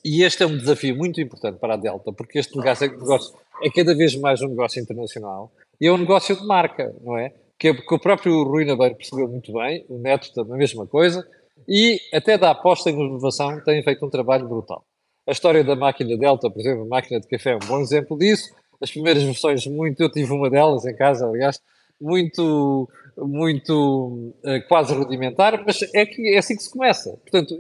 e 0.03 0.23
este 0.23 0.43
é 0.43 0.47
um 0.47 0.57
desafio 0.57 0.97
muito 0.97 1.21
importante 1.21 1.59
para 1.59 1.75
a 1.75 1.77
Delta, 1.77 2.11
porque 2.11 2.39
este 2.39 2.57
negócio 2.57 2.87
é, 2.87 2.89
negócio 2.89 3.37
é 3.63 3.69
cada 3.69 3.95
vez 3.95 4.17
mais 4.17 4.41
um 4.41 4.49
negócio 4.49 4.81
internacional 4.81 5.53
e 5.79 5.87
é 5.87 5.93
um 5.93 5.99
negócio 5.99 6.35
de 6.35 6.47
marca, 6.47 6.97
não 7.03 7.19
é? 7.19 7.35
Que, 7.59 7.75
que 7.75 7.95
o 7.95 7.99
próprio 7.99 8.43
Rui 8.43 8.65
Nabeiro 8.65 8.95
percebeu 8.95 9.29
muito 9.29 9.53
bem, 9.53 9.85
o 9.87 9.99
Neto 9.99 10.33
também 10.33 10.55
a 10.55 10.57
mesma 10.57 10.87
coisa, 10.87 11.29
e 11.69 12.01
até 12.15 12.39
da 12.39 12.53
aposta 12.53 12.89
em 12.89 12.99
inovação 12.99 13.63
tem 13.63 13.83
feito 13.83 14.07
um 14.07 14.09
trabalho 14.09 14.49
brutal. 14.49 14.83
A 15.27 15.33
história 15.33 15.63
da 15.63 15.77
máquina 15.77 16.17
Delta, 16.17 16.49
por 16.49 16.59
exemplo, 16.59 16.85
a 16.85 16.89
máquina 16.89 17.21
de 17.21 17.29
café 17.29 17.51
é 17.51 17.57
um 17.57 17.69
bom 17.69 17.81
exemplo 17.81 18.19
disso. 18.19 18.51
as 18.81 18.91
primeiras 18.91 19.23
versões 19.23 19.67
muito, 19.67 20.03
eu 20.03 20.11
tive 20.11 20.33
uma 20.33 20.49
delas 20.49 20.87
em 20.87 20.97
casa, 20.97 21.27
aliás, 21.27 21.61
muito, 22.01 22.89
muito 23.17 24.35
uh, 24.45 24.69
quase 24.69 24.95
rudimentar, 24.95 25.65
mas 25.65 25.83
é, 25.95 26.07
que, 26.07 26.35
é 26.35 26.39
assim 26.39 26.57
que 26.57 26.63
se 26.63 26.71
começa. 26.71 27.17
Portanto, 27.19 27.59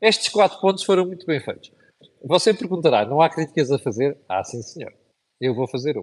estes 0.00 0.28
quatro 0.28 0.60
pontos 0.60 0.84
foram 0.84 1.06
muito 1.06 1.26
bem 1.26 1.40
feitos. 1.40 1.72
Você 2.22 2.52
perguntará, 2.52 3.06
não 3.06 3.20
há 3.20 3.30
críticas 3.30 3.70
a 3.70 3.78
fazer? 3.78 4.18
Ah, 4.28 4.44
sim 4.44 4.62
senhor, 4.62 4.92
eu 5.40 5.54
vou 5.54 5.66
fazer 5.66 5.96
um. 5.98 6.02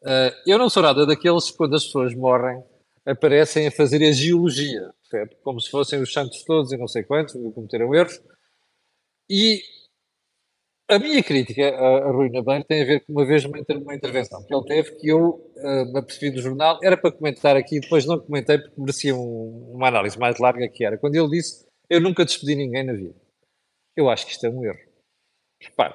Uh, 0.00 0.30
eu 0.46 0.58
não 0.58 0.68
sou 0.68 0.82
nada 0.82 1.06
daqueles 1.06 1.50
que 1.50 1.56
quando 1.56 1.74
as 1.74 1.84
pessoas 1.84 2.14
morrem 2.14 2.62
aparecem 3.04 3.66
a 3.66 3.70
fazer 3.70 4.06
a 4.06 4.12
geologia, 4.12 4.92
certo? 5.10 5.36
como 5.42 5.60
se 5.60 5.70
fossem 5.70 6.00
os 6.00 6.12
santos 6.12 6.44
todos 6.44 6.72
e 6.72 6.76
não 6.76 6.86
sei 6.86 7.02
quantos, 7.02 7.34
cometeram 7.54 7.94
erros. 7.94 8.20
E 9.30 9.62
a 10.90 10.98
minha 10.98 11.22
crítica 11.22 11.68
a, 11.68 12.08
a 12.08 12.10
Rui 12.10 12.30
Nabeiro 12.30 12.64
tem 12.64 12.82
a 12.82 12.84
ver 12.84 13.04
com 13.04 13.12
uma 13.12 13.26
vez 13.26 13.44
uma, 13.44 13.58
uma 13.58 13.94
intervenção 13.94 14.44
que 14.44 14.54
ele 14.54 14.64
teve 14.64 14.96
que 14.96 15.08
eu 15.08 15.30
uh, 15.56 15.92
me 15.92 15.98
apercebi 15.98 16.30
do 16.30 16.40
jornal, 16.40 16.78
era 16.82 16.96
para 16.96 17.12
comentar 17.12 17.56
aqui, 17.56 17.80
depois 17.80 18.06
não 18.06 18.18
comentei 18.18 18.58
porque 18.58 18.80
merecia 18.80 19.14
um, 19.14 19.72
uma 19.74 19.88
análise 19.88 20.18
mais 20.18 20.38
larga 20.38 20.68
que 20.68 20.84
era, 20.84 20.96
quando 20.96 21.14
ele 21.14 21.28
disse 21.28 21.66
eu 21.90 22.00
nunca 22.00 22.24
despedi 22.24 22.54
ninguém 22.54 22.84
na 22.84 22.92
vida. 22.92 23.14
Eu 23.96 24.10
acho 24.10 24.26
que 24.26 24.32
isto 24.32 24.44
é 24.44 24.50
um 24.50 24.62
erro. 24.64 24.78
Repare, 25.62 25.94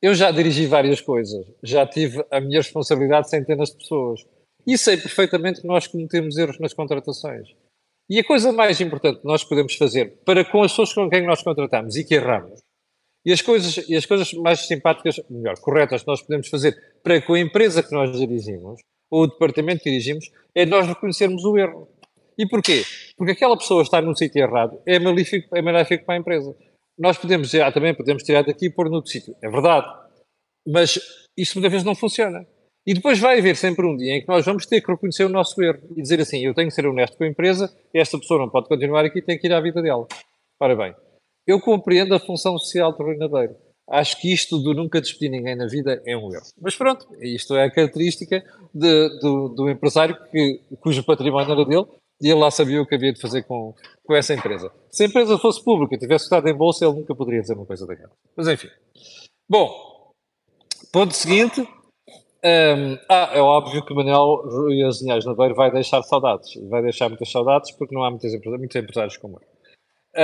eu 0.00 0.14
já 0.14 0.30
dirigi 0.30 0.66
várias 0.66 1.00
coisas, 1.00 1.46
já 1.62 1.86
tive 1.86 2.24
a 2.30 2.40
minha 2.40 2.58
responsabilidade 2.58 3.24
de 3.24 3.30
centenas 3.30 3.70
de 3.70 3.78
pessoas 3.78 4.24
e 4.66 4.76
sei 4.76 4.96
perfeitamente 4.96 5.60
que 5.60 5.66
nós 5.66 5.86
cometemos 5.86 6.36
erros 6.36 6.58
nas 6.58 6.74
contratações. 6.74 7.48
E 8.10 8.18
a 8.18 8.24
coisa 8.24 8.52
mais 8.52 8.80
importante 8.80 9.20
que 9.20 9.26
nós 9.26 9.42
podemos 9.42 9.74
fazer 9.74 10.22
para 10.24 10.44
com 10.44 10.62
as 10.62 10.72
pessoas 10.72 10.92
com 10.92 11.08
quem 11.08 11.26
nós 11.26 11.42
contratamos 11.42 11.96
e 11.96 12.04
que 12.04 12.14
erramos, 12.14 12.60
e 13.24 13.32
as 13.32 13.40
coisas, 13.40 13.88
e 13.88 13.94
as 13.94 14.04
coisas 14.04 14.32
mais 14.34 14.66
simpáticas, 14.66 15.20
melhor, 15.30 15.58
corretas 15.60 16.02
que 16.02 16.08
nós 16.08 16.22
podemos 16.22 16.48
fazer 16.48 16.76
para 17.02 17.20
com 17.22 17.34
a 17.34 17.40
empresa 17.40 17.82
que 17.82 17.92
nós 17.92 18.16
dirigimos, 18.18 18.80
ou 19.10 19.24
o 19.24 19.26
departamento 19.26 19.82
que 19.82 19.90
dirigimos, 19.90 20.30
é 20.54 20.66
nós 20.66 20.86
reconhecermos 20.86 21.44
o 21.44 21.56
erro. 21.56 21.88
E 22.36 22.46
porquê? 22.48 22.82
Porque 23.16 23.32
aquela 23.32 23.56
pessoa 23.56 23.82
está 23.82 24.00
no 24.00 24.16
sítio 24.16 24.42
errado 24.42 24.80
é 24.86 24.98
maléfico, 24.98 25.54
é 25.56 25.62
maléfico 25.62 26.04
para 26.04 26.14
a 26.14 26.18
empresa. 26.18 26.56
Nós 26.98 27.18
podemos 27.18 27.48
dizer, 27.48 27.62
ah, 27.62 27.70
também 27.70 27.94
podemos 27.94 28.22
tirar 28.22 28.42
daqui 28.42 28.66
e 28.66 28.70
pôr 28.70 28.88
no 28.88 28.96
outro 28.96 29.10
sítio. 29.10 29.34
É 29.42 29.48
verdade. 29.48 29.86
Mas 30.66 30.98
isso 31.36 31.54
muitas 31.56 31.72
vezes 31.72 31.84
não 31.84 31.94
funciona. 31.94 32.46
E 32.86 32.94
depois 32.94 33.18
vai 33.18 33.38
haver 33.38 33.56
sempre 33.56 33.86
um 33.86 33.96
dia 33.96 34.16
em 34.16 34.20
que 34.20 34.28
nós 34.28 34.44
vamos 34.44 34.66
ter 34.66 34.80
que 34.80 34.90
reconhecer 34.90 35.24
o 35.24 35.28
nosso 35.28 35.60
erro 35.62 35.80
e 35.96 36.02
dizer 36.02 36.20
assim: 36.20 36.44
eu 36.44 36.52
tenho 36.54 36.68
que 36.68 36.74
ser 36.74 36.86
honesto 36.86 37.16
com 37.16 37.24
a 37.24 37.28
empresa, 37.28 37.72
esta 37.94 38.18
pessoa 38.18 38.40
não 38.40 38.48
pode 38.48 38.68
continuar 38.68 39.04
aqui, 39.04 39.22
tem 39.22 39.38
que 39.38 39.46
ir 39.46 39.52
à 39.52 39.60
vida 39.60 39.80
dela. 39.80 40.06
Ora 40.58 40.74
bem, 40.74 40.94
eu 41.46 41.60
compreendo 41.60 42.14
a 42.14 42.20
função 42.20 42.58
social 42.58 42.92
do 42.96 43.04
reinadeiro. 43.04 43.56
Acho 43.88 44.20
que 44.20 44.32
isto 44.32 44.58
do 44.58 44.74
nunca 44.74 45.00
despedir 45.00 45.30
ninguém 45.30 45.56
na 45.56 45.66
vida 45.66 46.00
é 46.06 46.16
um 46.16 46.32
erro. 46.32 46.46
Mas 46.60 46.76
pronto, 46.76 47.06
isto 47.20 47.54
é 47.54 47.64
a 47.64 47.70
característica 47.70 48.42
de, 48.72 49.08
do, 49.20 49.48
do, 49.48 49.68
empresário 49.68 50.16
que, 50.30 50.60
cujo 50.80 51.04
património 51.04 51.52
era 51.52 51.64
dele 51.64 51.86
e 52.20 52.30
ele 52.30 52.38
lá 52.38 52.50
sabia 52.50 52.80
o 52.80 52.86
que 52.86 52.94
havia 52.94 53.12
de 53.12 53.20
fazer 53.20 53.42
com, 53.42 53.74
com 54.04 54.14
essa 54.14 54.32
empresa. 54.32 54.72
Se 54.90 55.02
a 55.02 55.06
empresa 55.06 55.36
fosse 55.38 55.62
pública, 55.62 55.98
tivesse 55.98 56.24
estado 56.24 56.48
em 56.48 56.54
bolsa, 56.54 56.84
ele 56.84 56.94
nunca 56.94 57.14
poderia 57.14 57.40
dizer 57.40 57.54
uma 57.54 57.66
coisa 57.66 57.86
daquela. 57.86 58.12
Mas 58.36 58.46
enfim. 58.46 58.68
Bom, 59.48 60.12
ponto 60.92 61.12
seguinte. 61.12 61.60
Um, 62.44 62.98
ah, 63.08 63.30
é 63.32 63.40
óbvio 63.40 63.84
que 63.84 63.94
Manuel 63.94 64.42
Rui 64.44 64.82
Azinhais 64.82 65.24
Naveiro 65.24 65.54
vai 65.54 65.70
deixar 65.70 66.02
saudades. 66.02 66.54
Vai 66.68 66.82
deixar 66.82 67.08
muitas 67.08 67.30
saudades 67.30 67.70
porque 67.72 67.94
não 67.94 68.04
há 68.04 68.10
empresários, 68.10 68.58
muitos 68.58 68.76
empresários 68.76 69.16
como 69.16 69.38
ele. 69.38 69.52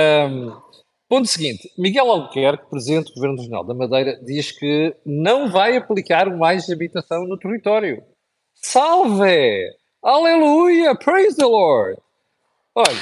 Um, 0.01 0.61
ponto 1.09 1.27
seguinte. 1.27 1.71
Miguel 1.75 2.09
Albuquerque, 2.09 2.69
presidente 2.69 3.07
do 3.07 3.15
Governo 3.15 3.37
Regional 3.37 3.63
da 3.63 3.73
Madeira, 3.73 4.19
diz 4.23 4.51
que 4.51 4.95
não 5.03 5.51
vai 5.51 5.75
aplicar 5.75 6.29
mais 6.37 6.69
habitação 6.69 7.25
no 7.25 7.37
território. 7.37 8.03
Salve! 8.53 9.73
Aleluia! 10.03 10.93
Praise 10.95 11.35
the 11.35 11.45
Lord! 11.45 11.99
Olha, 12.75 12.99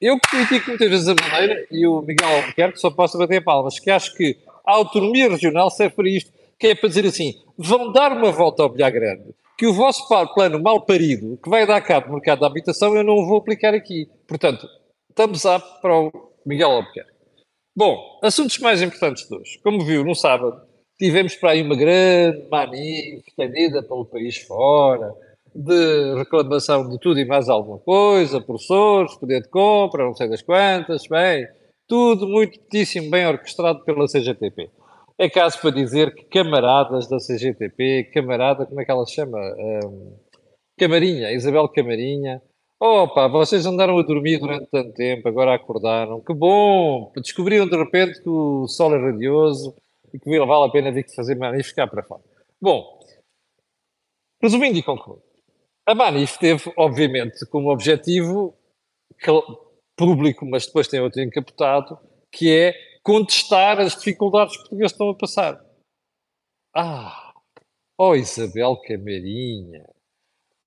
eu 0.00 0.18
critico 0.18 0.70
muitas 0.70 0.90
vezes 0.90 1.08
a 1.08 1.14
Madeira 1.14 1.64
e 1.70 1.86
o 1.86 2.02
Miguel 2.02 2.28
Albuquerque 2.28 2.80
só 2.80 2.90
posso 2.90 3.16
bater 3.16 3.42
palmas, 3.44 3.78
que 3.78 3.88
acho 3.88 4.12
que 4.14 4.36
a 4.66 4.72
autonomia 4.72 5.30
regional 5.30 5.70
serve 5.70 5.94
para 5.94 6.08
isto, 6.08 6.32
que 6.58 6.66
é 6.66 6.74
para 6.74 6.88
dizer 6.88 7.06
assim, 7.06 7.40
vão 7.56 7.92
dar 7.92 8.12
uma 8.12 8.32
volta 8.32 8.64
ao 8.64 8.68
bilhar 8.68 8.90
grande, 8.90 9.32
que 9.56 9.66
o 9.66 9.72
vosso 9.72 10.06
plano 10.34 10.60
mal 10.60 10.80
parido, 10.80 11.38
que 11.42 11.48
vai 11.48 11.64
dar 11.64 11.80
cabo 11.80 12.08
do 12.08 12.14
mercado 12.14 12.40
da 12.40 12.48
habitação, 12.48 12.96
eu 12.96 13.04
não 13.04 13.24
vou 13.24 13.38
aplicar 13.38 13.72
aqui. 13.72 14.08
Portanto, 14.26 14.66
estamos 15.08 15.44
up 15.44 15.64
para 15.80 15.96
o 15.96 16.12
Miguel 16.44 16.70
Albuquerque. 16.70 17.13
Bom, 17.76 18.20
assuntos 18.22 18.58
mais 18.58 18.80
importantes 18.80 19.28
de 19.28 19.34
hoje. 19.34 19.58
Como 19.60 19.84
viu, 19.84 20.04
no 20.04 20.14
sábado, 20.14 20.62
tivemos 20.96 21.34
para 21.34 21.50
aí 21.50 21.62
uma 21.62 21.74
grande 21.74 22.46
mania 22.48 23.18
estendida 23.18 23.82
pelo 23.82 24.04
país 24.04 24.38
fora, 24.42 25.12
de 25.52 26.14
reclamação 26.16 26.88
de 26.88 27.00
tudo 27.00 27.18
e 27.18 27.24
mais 27.24 27.48
alguma 27.48 27.78
coisa, 27.78 28.40
professores, 28.40 29.16
poder 29.16 29.42
de 29.42 29.48
compra, 29.48 30.04
não 30.04 30.14
sei 30.14 30.28
das 30.28 30.40
quantas, 30.40 31.08
bem, 31.08 31.48
tudo 31.88 32.28
muitíssimo 32.28 33.10
bem 33.10 33.26
orquestrado 33.26 33.84
pela 33.84 34.06
CGTP. 34.06 34.70
É 35.18 35.28
caso 35.28 35.60
para 35.60 35.70
dizer 35.70 36.14
que 36.14 36.24
camaradas 36.26 37.08
da 37.08 37.18
CGTP, 37.18 38.10
camarada, 38.14 38.66
como 38.66 38.80
é 38.80 38.84
que 38.84 38.90
ela 38.90 39.04
se 39.04 39.14
chama? 39.14 39.38
Um, 39.38 40.16
Camarinha, 40.78 41.32
Isabel 41.32 41.68
Camarinha. 41.68 42.40
Opa, 42.86 43.28
vocês 43.28 43.64
andaram 43.64 43.98
a 43.98 44.02
dormir 44.02 44.38
durante 44.38 44.66
tanto 44.66 44.92
tempo, 44.92 45.26
agora 45.26 45.54
acordaram. 45.54 46.20
Que 46.20 46.34
bom! 46.34 47.10
Descobriram 47.16 47.66
de 47.66 47.74
repente 47.74 48.20
que 48.20 48.28
o 48.28 48.68
sol 48.68 48.94
é 48.94 48.98
radioso 48.98 49.74
e 50.12 50.18
que 50.18 50.38
vale 50.38 50.68
a 50.68 50.70
pena 50.70 50.92
vir 50.92 51.06
fazer 51.16 51.34
e 51.58 51.62
ficar 51.62 51.86
para 51.86 52.02
fora. 52.02 52.20
Bom, 52.60 53.00
resumindo 54.38 54.76
e 54.76 54.82
concluindo. 54.82 55.22
A 55.86 55.94
Manif 55.94 56.38
teve, 56.38 56.70
obviamente, 56.76 57.46
como 57.46 57.72
objetivo 57.72 58.54
público, 59.96 60.44
mas 60.44 60.66
depois 60.66 60.86
tem 60.86 61.00
outro 61.00 61.22
encapotado, 61.22 61.98
que 62.30 62.54
é 62.54 62.74
contestar 63.02 63.80
as 63.80 63.96
dificuldades 63.96 64.56
que 64.56 64.58
os 64.58 64.68
portugueses 64.68 64.92
estão 64.92 65.08
a 65.08 65.14
passar. 65.14 65.64
Ah, 66.76 67.32
oh 67.96 68.14
Isabel 68.14 68.76
Camarinha, 68.76 69.86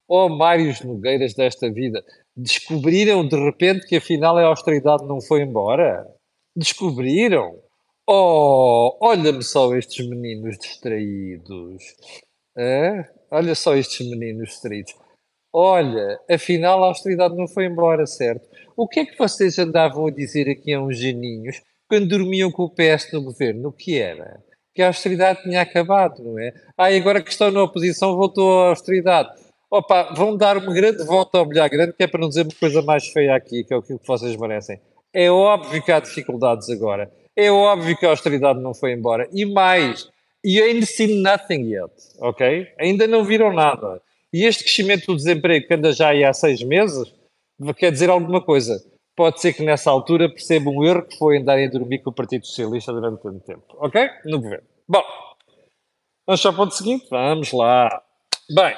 oh 0.07 0.29
Mários 0.29 0.81
Nogueiras 0.81 1.33
desta 1.33 1.71
vida, 1.71 2.03
descobriram 2.35 3.27
de 3.27 3.35
repente 3.35 3.85
que 3.87 3.97
afinal 3.97 4.37
a 4.37 4.45
austeridade 4.45 5.05
não 5.05 5.19
foi 5.19 5.41
embora? 5.41 6.07
Descobriram? 6.55 7.59
Oh, 8.07 8.97
olha-me 9.01 9.43
só 9.43 9.75
estes 9.75 10.07
meninos 10.07 10.57
distraídos. 10.57 11.83
É? 12.57 13.05
Olha 13.29 13.53
só 13.53 13.75
estes 13.75 14.09
meninos 14.09 14.49
distraídos. 14.49 14.95
Olha, 15.53 16.19
afinal 16.29 16.83
a 16.83 16.87
austeridade 16.87 17.35
não 17.35 17.47
foi 17.47 17.65
embora, 17.65 18.05
certo? 18.05 18.47
O 18.75 18.87
que 18.87 18.99
é 19.01 19.05
que 19.05 19.17
vocês 19.17 19.57
andavam 19.59 20.05
a 20.05 20.11
dizer 20.11 20.49
aqui 20.49 20.71
a 20.71 20.81
uns 20.81 20.97
geninhos 20.97 21.61
quando 21.89 22.07
dormiam 22.07 22.51
com 22.51 22.63
o 22.63 22.69
PS 22.69 23.11
no 23.11 23.23
governo? 23.23 23.69
O 23.69 23.73
que 23.73 23.97
era? 23.97 24.41
Que 24.73 24.81
a 24.81 24.87
austeridade 24.87 25.41
tinha 25.41 25.61
acabado, 25.61 26.23
não 26.23 26.39
é? 26.39 26.53
Ah, 26.77 26.91
e 26.91 26.97
agora 26.97 27.21
que 27.21 27.31
estão 27.31 27.49
na 27.51 27.63
oposição 27.63 28.15
voltou 28.15 28.61
a 28.61 28.69
austeridade. 28.69 29.29
Opa, 29.69 30.13
vão 30.13 30.37
dar 30.37 30.57
uma 30.57 30.73
grande 30.73 31.03
volta 31.03 31.37
ao 31.37 31.45
bilhar 31.45 31.69
grande, 31.69 31.93
que 31.93 32.03
é 32.03 32.07
para 32.07 32.21
não 32.21 32.29
dizer 32.29 32.43
uma 32.43 32.55
coisa 32.57 32.81
mais 32.81 33.07
feia 33.07 33.35
aqui, 33.35 33.63
que 33.65 33.73
é 33.73 33.77
o 33.77 33.81
que 33.81 33.97
vocês 34.05 34.35
merecem. 34.37 34.79
É 35.13 35.29
óbvio 35.29 35.83
que 35.83 35.91
há 35.91 35.99
dificuldades 35.99 36.69
agora. 36.69 37.11
É 37.35 37.51
óbvio 37.51 37.97
que 37.97 38.05
a 38.05 38.09
austeridade 38.09 38.61
não 38.61 38.73
foi 38.73 38.93
embora. 38.93 39.27
E 39.31 39.45
mais, 39.45 40.09
you 40.43 40.63
ain't 40.63 40.85
seen 40.85 41.21
nothing 41.21 41.73
yet, 41.73 41.91
ok? 42.19 42.67
Ainda 42.79 43.07
não 43.07 43.25
viram 43.25 43.51
nada. 43.51 44.01
E 44.33 44.45
este 44.45 44.63
crescimento 44.63 45.07
do 45.07 45.15
desemprego 45.15 45.67
que 45.67 45.73
anda 45.73 45.91
já 45.91 46.09
aí 46.09 46.23
há 46.23 46.33
seis 46.33 46.63
meses, 46.63 47.13
quer 47.75 47.91
dizer 47.91 48.09
alguma 48.09 48.41
coisa. 48.41 48.81
Pode 49.15 49.41
ser 49.41 49.53
que 49.53 49.63
nessa 49.63 49.89
altura 49.89 50.29
perceba 50.29 50.69
um 50.69 50.83
erro 50.85 51.03
que 51.03 51.17
foi 51.17 51.39
andar 51.39 51.57
a 51.57 51.67
dormir 51.67 51.99
com 51.99 52.11
o 52.11 52.13
Partido 52.13 52.45
Socialista 52.45 52.93
durante 52.93 53.21
tanto 53.21 53.39
tempo. 53.39 53.63
Ok? 53.79 54.09
No 54.25 54.39
governo. 54.39 54.67
Bom, 54.87 55.03
vamos 56.25 56.45
ao 56.45 56.53
ponto 56.53 56.73
seguinte? 56.73 57.07
Vamos 57.09 57.51
lá. 57.51 58.01
Bem, 58.53 58.75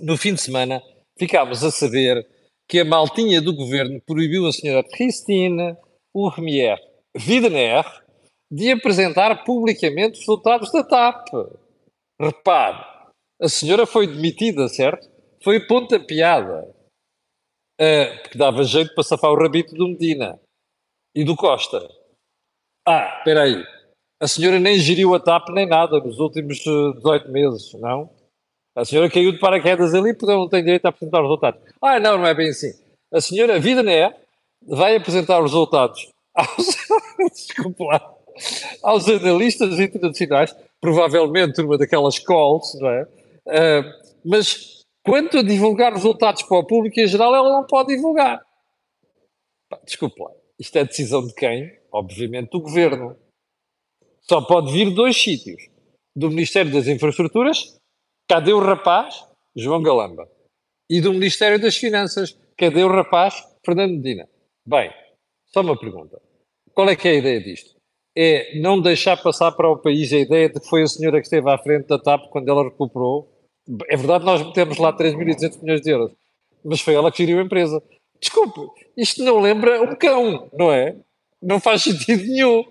no 0.00 0.16
fim 0.16 0.34
de 0.34 0.40
semana 0.40 0.82
ficámos 1.18 1.64
a 1.64 1.70
saber 1.70 2.26
que 2.68 2.80
a 2.80 2.84
maltinha 2.84 3.40
do 3.40 3.54
governo 3.54 4.00
proibiu 4.06 4.46
a 4.46 4.52
senhora 4.52 4.86
Christine 4.88 5.76
Urmier 6.14 6.78
Widener 7.16 7.84
de 8.50 8.72
apresentar 8.72 9.44
publicamente 9.44 10.14
os 10.14 10.20
resultados 10.20 10.72
da 10.72 10.82
TAP. 10.82 11.28
Repare, 12.20 12.84
a 13.40 13.48
senhora 13.48 13.86
foi 13.86 14.06
demitida, 14.06 14.68
certo? 14.68 15.08
Foi 15.42 15.66
pontapeada. 15.66 16.74
Uh, 17.80 18.22
porque 18.22 18.36
dava 18.36 18.64
jeito 18.64 18.92
para 18.94 19.04
safar 19.04 19.30
o 19.30 19.40
rabito 19.40 19.74
do 19.74 19.86
Medina 19.86 20.40
e 21.14 21.24
do 21.24 21.36
Costa. 21.36 21.88
Ah, 22.86 23.18
espera 23.18 23.42
aí. 23.44 23.64
A 24.20 24.26
senhora 24.26 24.58
nem 24.58 24.78
geriu 24.78 25.14
a 25.14 25.20
TAP 25.20 25.50
nem 25.50 25.66
nada 25.66 26.00
nos 26.00 26.18
últimos 26.18 26.58
18 26.58 27.06
eh, 27.06 27.30
meses, 27.30 27.72
não? 27.74 28.10
A 28.78 28.84
senhora 28.84 29.10
caiu 29.10 29.32
de 29.32 29.40
paraquedas 29.40 29.92
ali 29.92 30.14
porque 30.14 30.32
não 30.32 30.48
tem 30.48 30.62
direito 30.62 30.86
a 30.86 30.90
apresentar 30.90 31.18
os 31.18 31.24
resultados. 31.24 31.60
Ah, 31.82 31.98
não, 31.98 32.16
não 32.16 32.26
é 32.26 32.32
bem 32.32 32.50
assim. 32.50 32.72
A 33.12 33.20
senhora 33.20 33.58
Vida 33.58 33.82
Né 33.82 34.14
vai 34.62 34.94
apresentar 34.94 35.42
os 35.42 35.50
resultados. 35.50 36.08
Desculpa 37.34 37.84
lá. 37.84 38.14
aos 38.84 39.08
analistas 39.08 39.80
internacionais, 39.80 40.54
provavelmente 40.80 41.60
numa 41.60 41.76
daquelas 41.76 42.20
calls, 42.20 42.78
não 42.78 42.88
é? 42.88 43.02
Uh, 43.48 43.84
mas 44.24 44.84
quanto 45.04 45.38
a 45.38 45.42
divulgar 45.42 45.92
resultados 45.92 46.44
para 46.44 46.58
o 46.58 46.64
público 46.64 47.00
em 47.00 47.08
geral, 47.08 47.34
ela 47.34 47.52
não 47.52 47.66
pode 47.66 47.96
divulgar. 47.96 48.40
Desculpa 49.84 50.22
lá, 50.22 50.30
isto 50.56 50.78
é 50.78 50.84
decisão 50.84 51.26
de 51.26 51.34
quem? 51.34 51.76
Obviamente 51.90 52.50
do 52.50 52.60
governo. 52.60 53.16
Só 54.20 54.40
pode 54.40 54.72
vir 54.72 54.94
dois 54.94 55.20
sítios. 55.20 55.68
Do 56.14 56.30
Ministério 56.30 56.72
das 56.72 56.86
Infraestruturas, 56.86 57.77
cadê 58.28 58.52
o 58.52 58.60
rapaz? 58.60 59.24
João 59.56 59.82
Galamba. 59.82 60.28
E 60.88 61.00
do 61.00 61.12
Ministério 61.12 61.60
das 61.60 61.76
Finanças, 61.76 62.38
cadê 62.56 62.84
o 62.84 62.88
rapaz? 62.88 63.42
Fernando 63.64 63.92
Medina. 63.92 64.28
Bem, 64.64 64.92
só 65.46 65.62
uma 65.62 65.78
pergunta. 65.78 66.20
Qual 66.74 66.88
é 66.88 66.94
que 66.94 67.08
é 67.08 67.12
a 67.12 67.14
ideia 67.14 67.40
disto? 67.40 67.74
É 68.16 68.58
não 68.60 68.80
deixar 68.80 69.16
passar 69.16 69.52
para 69.52 69.70
o 69.70 69.78
país 69.78 70.12
a 70.12 70.18
ideia 70.18 70.48
de 70.48 70.60
que 70.60 70.68
foi 70.68 70.82
a 70.82 70.86
senhora 70.86 71.20
que 71.20 71.26
esteve 71.26 71.50
à 71.50 71.58
frente 71.58 71.86
da 71.86 71.98
TAP 71.98 72.28
quando 72.30 72.48
ela 72.48 72.64
recuperou. 72.64 73.32
É 73.88 73.96
verdade, 73.96 74.24
nós 74.24 74.44
metemos 74.44 74.78
lá 74.78 74.92
3.200 74.96 75.62
milhões 75.62 75.80
de 75.82 75.90
euros, 75.90 76.12
mas 76.64 76.80
foi 76.80 76.94
ela 76.94 77.12
que 77.12 77.18
geriu 77.18 77.38
a 77.38 77.42
empresa. 77.42 77.82
Desculpe, 78.20 78.60
isto 78.96 79.22
não 79.22 79.40
lembra 79.40 79.82
um 79.82 79.94
cão, 79.94 80.48
não 80.52 80.72
é? 80.72 80.96
Não 81.40 81.60
faz 81.60 81.82
sentido 81.82 82.24
nenhum. 82.24 82.64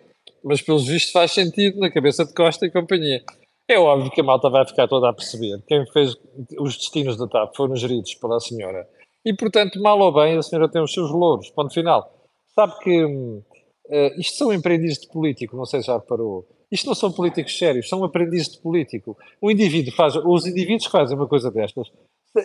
Mas, 0.44 0.62
pelos 0.62 0.88
vistos, 0.88 1.12
faz 1.12 1.32
sentido 1.32 1.80
na 1.80 1.92
cabeça 1.92 2.26
de 2.26 2.34
Costa 2.34 2.66
e 2.66 2.72
companhia. 2.72 3.24
É 3.70 3.78
óbvio 3.78 4.10
que 4.10 4.22
a 4.22 4.24
malta 4.24 4.50
vai 4.50 4.66
ficar 4.66 4.88
toda 4.88 5.10
a 5.10 5.14
perceber. 5.14 5.62
Quem 5.68 5.86
fez 5.92 6.16
os 6.58 6.78
destinos 6.78 7.18
da 7.18 7.28
TAP 7.28 7.56
foram 7.56 7.76
geridos 7.76 8.16
pela 8.16 8.40
senhora. 8.40 8.88
E, 9.26 9.34
portanto, 9.34 9.82
mal 9.82 10.00
ou 10.00 10.14
bem, 10.14 10.38
a 10.38 10.42
senhora 10.42 10.72
tem 10.72 10.82
os 10.82 10.94
seus 10.94 11.12
louros. 11.12 11.50
Ponto 11.50 11.74
final. 11.74 12.10
Sabe 12.56 12.80
que 12.80 13.04
uh, 13.04 14.20
isto 14.20 14.38
são 14.38 14.52
aprendizes 14.52 15.00
de 15.00 15.10
político, 15.10 15.58
não 15.58 15.66
sei 15.66 15.82
se 15.82 15.88
já 15.88 15.98
reparou. 15.98 16.48
Isto 16.72 16.88
não 16.88 16.96
são 16.96 17.12
políticos 17.12 17.58
sérios, 17.58 17.90
são 17.90 18.04
aprendizes 18.04 18.54
de 18.54 18.62
político. 18.62 19.18
O 19.42 19.52
indivíduo 19.52 19.94
faz, 19.94 20.16
os 20.16 20.46
indivíduos 20.46 20.86
fazem 20.86 21.18
uma 21.18 21.28
coisa 21.28 21.52
destas, 21.52 21.88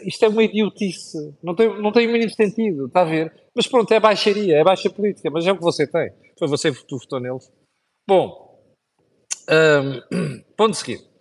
isto 0.04 0.24
é 0.24 0.28
uma 0.28 0.42
idiotice. 0.42 1.36
Não 1.42 1.54
tem, 1.54 1.80
não 1.80 1.92
tem 1.92 2.06
o 2.06 2.12
mínimo 2.12 2.30
sentido, 2.30 2.86
está 2.86 3.02
a 3.02 3.04
ver? 3.04 3.32
Mas 3.54 3.66
pronto, 3.66 3.92
é 3.92 4.00
baixaria, 4.00 4.56
é 4.56 4.64
baixa 4.64 4.90
política, 4.90 5.30
mas 5.30 5.46
é 5.46 5.52
o 5.52 5.56
que 5.56 5.62
você 5.62 5.86
tem. 5.86 6.10
Foi 6.38 6.48
você 6.48 6.72
que 6.72 6.84
votou 6.90 7.20
neles. 7.20 7.50
Bom, 8.06 8.60
ponto 10.56 10.74
seguinte. 10.74 11.11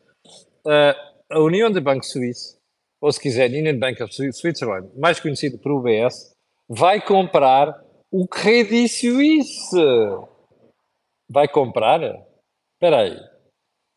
Uh, 0.65 1.11
a 1.29 1.39
União 1.39 1.71
de 1.71 1.79
Banco 1.79 2.05
Suíço, 2.05 2.57
ou 2.99 3.11
se 3.11 3.19
quiser, 3.19 3.49
Union 3.49 3.77
Bank 3.77 4.01
of 4.03 4.13
Switzerland, 4.33 4.89
mais 4.97 5.19
conhecido 5.19 5.57
por 5.57 5.71
UBS, 5.71 6.33
vai 6.69 7.01
comprar 7.01 7.83
o 8.11 8.27
Credit 8.27 8.87
Suisse. 8.87 9.75
Vai 11.29 11.47
comprar? 11.47 12.01
Espera 12.73 13.01
aí. 13.01 13.17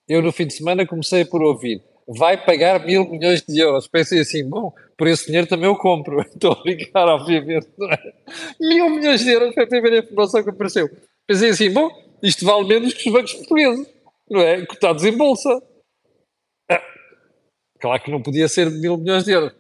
Eu 0.09 0.23
no 0.23 0.33
fim 0.33 0.47
de 0.47 0.55
semana 0.55 0.87
comecei 0.87 1.25
por 1.25 1.43
ouvir 1.43 1.83
vai 2.07 2.43
pagar 2.43 2.85
mil 2.85 3.09
milhões 3.09 3.43
de 3.43 3.59
euros. 3.59 3.87
Pensei 3.87 4.21
assim, 4.21 4.49
bom, 4.49 4.73
por 4.97 5.07
esse 5.07 5.27
dinheiro 5.27 5.47
também 5.47 5.67
eu 5.67 5.77
compro. 5.77 6.21
Estou 6.35 6.53
a 6.53 6.63
brincar, 6.63 7.09
obviamente, 7.09 7.67
é? 7.91 8.13
Mil 8.61 8.91
milhões 8.91 9.21
de 9.23 9.31
euros 9.31 9.55
foi 9.55 9.65
a 9.65 9.67
primeira 9.67 9.99
informação 9.99 10.43
que 10.43 10.51
apareceu. 10.51 10.91
Pensei 11.27 11.51
assim, 11.51 11.71
bom, 11.71 11.91
isto 12.23 12.45
vale 12.45 12.67
menos 12.67 12.95
que 12.95 13.09
os 13.09 13.15
bancos 13.15 13.35
portugueses, 13.35 13.87
não 14.31 14.41
é? 14.41 14.65
Cotados 14.67 15.05
em 15.05 15.17
bolsa. 15.17 15.63
Claro 17.81 18.03
que 18.03 18.11
não 18.11 18.23
podia 18.23 18.49
ser 18.49 18.71
mil 18.71 18.97
milhões 18.97 19.25
de 19.25 19.33
euros. 19.33 19.53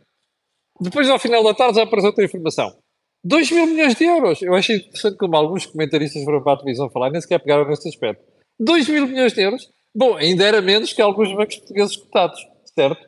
Depois, 0.80 1.08
ao 1.08 1.18
final 1.18 1.44
da 1.44 1.54
tarde, 1.54 1.76
já 1.76 1.82
apareceu 1.82 2.08
outra 2.08 2.24
informação. 2.24 2.74
2 3.22 3.50
mil 3.52 3.66
milhões 3.66 3.94
de 3.94 4.04
euros. 4.04 4.42
Eu 4.42 4.54
achei 4.54 4.76
interessante 4.76 5.16
como 5.16 5.36
alguns 5.36 5.66
comentaristas 5.66 6.24
foram 6.24 6.42
para 6.42 6.54
a 6.54 6.56
televisão 6.58 6.90
falar, 6.90 7.10
nem 7.10 7.20
sequer 7.20 7.38
pegaram 7.38 7.66
nesse 7.66 7.88
aspecto. 7.88 8.22
2 8.58 8.88
mil 8.88 9.06
milhões 9.06 9.32
de 9.32 9.42
euros 9.42 9.68
Bom, 9.96 10.16
ainda 10.16 10.44
era 10.44 10.60
menos 10.60 10.92
que 10.92 11.00
alguns 11.00 11.32
bancos 11.32 11.56
portugueses 11.56 11.96
cotados, 11.96 12.44
certo? 12.74 13.00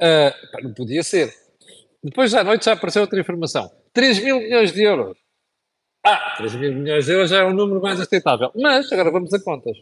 Uh, 0.00 0.64
não 0.64 0.74
podia 0.74 1.02
ser. 1.04 1.32
Depois 2.02 2.34
à 2.34 2.42
noite 2.42 2.64
já 2.64 2.72
apareceu 2.72 3.02
outra 3.02 3.20
informação. 3.20 3.70
3 3.92 4.24
mil 4.24 4.40
milhões 4.40 4.72
de 4.72 4.82
euros. 4.82 5.16
Ah, 6.04 6.34
3 6.38 6.56
mil 6.56 6.74
milhões 6.74 7.04
de 7.06 7.12
euros 7.12 7.30
já 7.30 7.38
é 7.38 7.44
um 7.44 7.54
número 7.54 7.80
mais 7.80 8.00
aceitável. 8.00 8.50
Mas 8.56 8.90
agora 8.90 9.12
vamos 9.12 9.32
a 9.32 9.40
contas. 9.40 9.76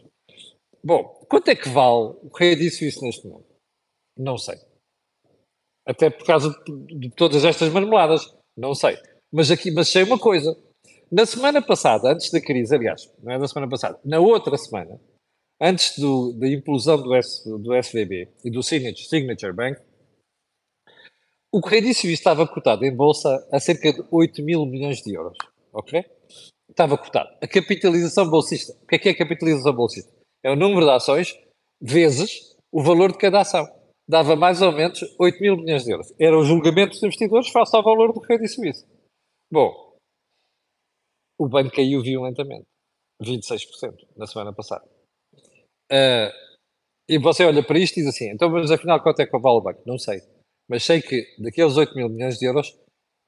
Bom, 0.83 1.03
quanto 1.29 1.49
é 1.49 1.55
que 1.55 1.69
vale 1.69 2.15
o 2.21 2.29
isso 2.41 3.03
neste 3.03 3.27
momento? 3.27 3.47
Não 4.17 4.37
sei. 4.37 4.57
Até 5.85 6.09
por 6.09 6.25
causa 6.25 6.49
de, 6.65 6.99
de 6.99 7.09
todas 7.11 7.45
estas 7.45 7.71
marmeladas. 7.71 8.35
Não 8.55 8.73
sei. 8.73 8.97
Mas 9.31 9.51
aqui, 9.51 9.71
mas 9.71 9.89
sei 9.89 10.03
uma 10.03 10.17
coisa. 10.19 10.57
Na 11.11 11.25
semana 11.25 11.61
passada, 11.61 12.11
antes 12.11 12.31
da 12.31 12.41
crise, 12.41 12.75
aliás, 12.75 13.09
não 13.23 13.31
é 13.31 13.39
da 13.39 13.47
semana 13.47 13.69
passada, 13.69 13.97
na 14.03 14.19
outra 14.19 14.57
semana, 14.57 14.99
antes 15.61 15.97
do, 15.97 16.33
da 16.33 16.47
implosão 16.47 17.01
do, 17.01 17.15
S, 17.15 17.43
do 17.45 17.73
SVB 17.73 18.29
e 18.43 18.51
do 18.51 18.61
Signature 18.61 19.53
Bank, 19.53 19.79
o 21.49 21.61
Credit 21.61 21.93
Suisse 21.93 22.13
estava 22.13 22.45
cotado 22.45 22.83
em 22.83 22.93
bolsa 22.93 23.47
a 23.51 23.59
cerca 23.59 23.93
de 23.93 24.03
8 24.11 24.43
mil 24.43 24.65
milhões 24.65 25.01
de 25.01 25.13
euros. 25.13 25.37
Ok? 25.71 26.03
Estava 26.69 26.97
cotado. 26.97 27.29
A 27.41 27.47
capitalização 27.47 28.29
bolsista. 28.29 28.73
O 28.83 28.87
que 28.87 28.95
é 28.95 28.99
que 28.99 29.09
é 29.09 29.11
a 29.13 29.17
capitalização 29.17 29.73
bolsista? 29.73 30.11
É 30.47 30.51
o 30.51 30.55
número 30.55 30.85
de 30.85 30.91
ações 30.93 31.37
vezes 31.81 32.55
o 32.71 32.81
valor 32.81 33.11
de 33.11 33.17
cada 33.17 33.41
ação. 33.41 33.67
Dava 34.07 34.33
mais 34.33 34.61
ou 34.61 34.71
menos 34.71 35.01
8 35.19 35.41
mil 35.41 35.57
milhões 35.57 35.83
de 35.83 35.91
euros. 35.91 36.13
Era 36.17 36.39
o 36.39 36.43
julgamento 36.45 36.91
dos 36.91 37.03
investidores 37.03 37.49
face 37.49 37.75
ao 37.75 37.83
valor 37.83 38.13
do 38.13 38.21
Credit 38.21 38.47
Suisse. 38.47 38.87
Bom, 39.51 39.97
o 41.37 41.49
banco 41.49 41.75
caiu 41.75 42.01
violentamente. 42.01 42.65
26% 43.21 44.07
na 44.15 44.25
semana 44.25 44.53
passada. 44.53 44.87
Uh, 45.91 46.31
e 47.09 47.17
você 47.17 47.43
olha 47.43 47.61
para 47.61 47.77
isto 47.77 47.97
e 47.97 48.03
diz 48.03 48.15
assim, 48.15 48.29
então 48.29 48.49
mas 48.49 48.71
afinal 48.71 49.03
quanto 49.03 49.21
é 49.21 49.25
que 49.25 49.37
vale 49.37 49.57
o 49.57 49.61
banco? 49.61 49.81
Não 49.85 49.97
sei. 49.97 50.21
Mas 50.69 50.85
sei 50.85 51.01
que 51.01 51.25
daqueles 51.39 51.75
8 51.75 51.93
mil 51.93 52.07
milhões 52.07 52.37
de 52.37 52.45
euros 52.45 52.73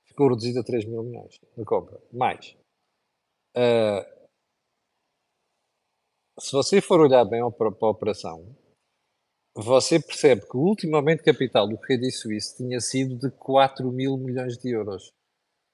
ficou 0.08 0.30
reduzido 0.30 0.62
a 0.62 0.64
3 0.64 0.86
mil 0.86 1.04
milhões 1.04 1.38
na 1.58 1.66
compra. 1.66 2.00
Mais. 2.14 2.56
Uh, 3.58 4.19
se 6.40 6.52
você 6.52 6.82
for 6.82 7.00
olhar 7.00 7.26
bem 7.26 7.42
para 7.52 7.68
a 7.68 7.90
operação, 7.90 8.56
você 9.56 10.00
percebe 10.00 10.48
que 10.48 10.56
o 10.56 10.62
último 10.62 10.96
aumento 10.96 11.20
de 11.20 11.32
capital 11.32 11.68
do 11.68 11.78
Credit 11.78 12.12
Suisse 12.12 12.56
tinha 12.56 12.80
sido 12.80 13.18
de 13.18 13.30
4 13.32 13.92
mil 13.92 14.18
milhões 14.18 14.58
de 14.58 14.70
euros. 14.70 15.12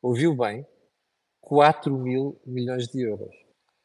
Ouviu 0.02 0.36
bem? 0.36 0.66
4 1.42 1.96
mil 1.98 2.42
milhões 2.46 2.88
de 2.88 3.02
euros. 3.02 3.34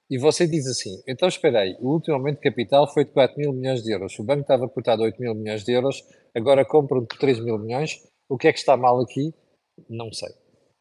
E 0.09 0.19
você 0.19 0.47
diz 0.47 0.67
assim, 0.67 1.01
então 1.07 1.29
espera 1.29 1.61
aí, 1.61 1.77
o 1.81 1.93
último 1.93 2.17
aumento 2.17 2.37
de 2.37 2.51
capital 2.51 2.93
foi 2.93 3.05
de 3.05 3.13
4 3.13 3.39
mil 3.39 3.53
milhões 3.53 3.83
de 3.83 3.93
euros. 3.93 4.19
O 4.19 4.25
banco 4.25 4.43
estava 4.43 4.69
cotado 4.69 5.03
a 5.03 5.07
8 5.07 5.21
mil 5.21 5.35
milhões 5.35 5.65
de 5.65 5.73
euros, 5.73 6.03
agora 6.35 6.65
compram 6.65 7.05
por 7.05 7.19
3 7.19 7.39
mil 7.41 7.59
milhões. 7.59 8.03
O 8.29 8.39
que 8.39 8.49
é 8.49 8.53
que 8.53 8.59
está 8.59 8.77
mal 8.77 9.01
aqui? 9.01 9.33
Não 9.89 10.13
sei. 10.13 10.31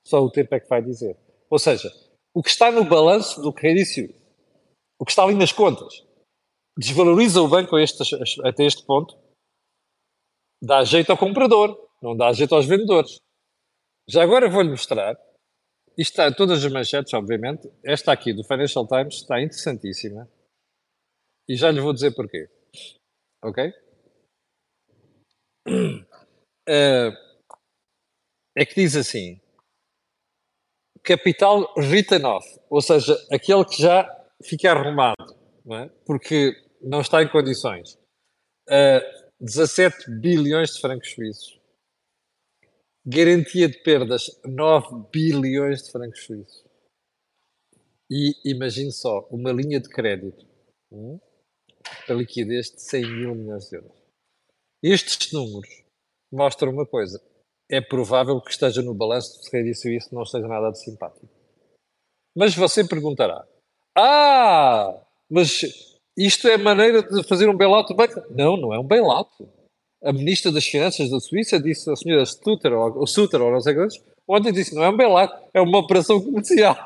Só 0.06 0.24
o 0.24 0.32
tempo 0.32 0.56
é 0.56 0.60
que 0.60 0.70
vai 0.70 0.82
dizer. 0.82 1.16
Ou 1.50 1.60
seja, 1.60 1.92
o 2.34 2.42
que 2.42 2.50
está 2.50 2.72
no 2.72 2.86
balanço 2.86 3.42
do 3.42 3.52
Credit 3.52 3.86
Suisse, 3.86 4.16
o 5.00 5.06
que 5.06 5.12
está 5.12 5.24
ali 5.24 5.34
nas 5.34 5.52
contas, 5.52 6.06
desvaloriza 6.78 7.42
o 7.42 7.48
banco 7.48 7.76
a 7.76 7.82
este, 7.82 8.04
até 8.44 8.66
este 8.66 8.86
ponto, 8.86 9.18
dá 10.62 10.84
jeito 10.84 11.12
ao 11.12 11.18
comprador, 11.18 11.78
não 12.02 12.16
dá 12.16 12.32
jeito 12.34 12.54
aos 12.54 12.66
vendedores. 12.66 13.18
Já 14.08 14.24
agora 14.24 14.50
vou-lhe 14.50 14.70
mostrar 14.70 15.16
isto 16.00 16.12
está, 16.12 16.34
todas 16.34 16.64
as 16.64 16.72
manchetes, 16.72 17.14
obviamente. 17.14 17.70
Esta 17.84 18.14
aqui 18.14 18.32
do 18.32 18.42
Financial 18.42 18.88
Times 18.88 19.16
está 19.16 19.42
interessantíssima. 19.42 20.32
E 21.46 21.58
já 21.58 21.70
lhe 21.70 21.82
vou 21.82 21.92
dizer 21.92 22.16
porquê. 22.16 22.50
Ok? 23.44 23.74
Uh, 25.68 27.12
é 28.56 28.66
que 28.66 28.76
diz 28.76 28.96
assim: 28.96 29.42
capital 31.04 31.74
written 31.76 32.24
off, 32.24 32.48
ou 32.70 32.82
seja, 32.82 33.18
aquele 33.30 33.66
que 33.66 33.82
já 33.82 34.04
fica 34.44 34.72
arrumado, 34.72 35.36
não 35.66 35.78
é? 35.78 35.90
porque 36.06 36.54
não 36.82 37.02
está 37.02 37.22
em 37.22 37.30
condições. 37.30 37.94
Uh, 38.70 39.02
eh, 39.02 39.30
17 39.42 40.12
bilhões 40.20 40.74
de 40.74 40.82
francos 40.82 41.12
suíços 41.12 41.60
Garantia 43.12 43.68
de 43.68 43.82
perdas 43.82 44.28
9 44.46 45.08
bilhões 45.12 45.82
de 45.82 45.92
francos 45.92 46.24
suíços. 46.26 46.64
E 48.08 48.36
imagine 48.46 48.92
só, 48.92 49.28
uma 49.32 49.52
linha 49.52 49.80
de 49.80 49.90
crédito 49.90 50.46
hum, 50.92 51.20
a 52.08 52.14
liquidez 52.14 52.70
de 52.70 52.82
100 52.82 53.02
mil 53.02 53.34
milhões 53.34 53.68
de 53.68 53.78
euros. 53.78 53.98
Estes 54.84 55.32
números 55.32 55.84
mostram 56.32 56.72
uma 56.72 56.86
coisa. 56.86 57.20
É 57.68 57.82
provável 57.82 58.40
que 58.42 58.52
esteja 58.52 58.84
no 58.84 58.94
balanço 58.94 59.42
de 59.42 59.50
Credit 59.50 59.76
Suisse 59.76 60.14
não 60.14 60.22
esteja 60.22 60.48
nada 60.48 60.70
de 60.70 60.80
simpático. 60.80 61.28
Mas 62.38 62.56
você 62.56 62.88
perguntará: 62.88 63.48
Ah, 64.02 64.96
mas 65.30 65.62
isto 66.18 66.48
é 66.48 66.58
maneira 66.58 67.04
de 67.04 67.24
fazer 67.24 67.50
um 67.50 67.58
bailout 67.58 67.90
do 67.90 67.96
banco? 67.96 68.22
Não, 68.30 68.56
não 68.56 68.74
é 68.74 68.80
um 68.80 68.84
bailout 68.84 69.30
a 70.04 70.14
ministra 70.14 70.52
das 70.52 70.66
Finanças 70.66 71.10
da 71.10 71.20
Suíça 71.20 71.60
disse 71.60 71.90
à 71.92 71.96
senhora 71.96 72.26
Sutter, 72.26 72.74
ou, 72.74 73.06
Sutter, 73.06 73.42
ou 73.42 73.52
não 73.52 73.62
sei 73.62 73.76
quantos, 73.76 74.02
Ontem 74.32 74.54
disse, 74.54 74.76
não 74.76 74.84
é 74.84 74.90
um 74.90 74.96
bailout, 74.96 75.34
é 75.56 75.60
uma 75.60 75.80
operação 75.80 76.22
comercial. 76.22 76.78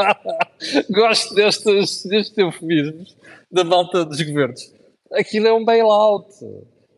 Gosto 0.88 1.34
destes, 1.34 2.06
destes 2.06 2.38
eufemismos 2.38 3.14
da 3.52 3.62
malta 3.62 4.02
dos 4.02 4.18
governos. 4.22 4.72
Aquilo 5.12 5.46
é 5.46 5.52
um 5.52 5.62
bailout. 5.62 6.26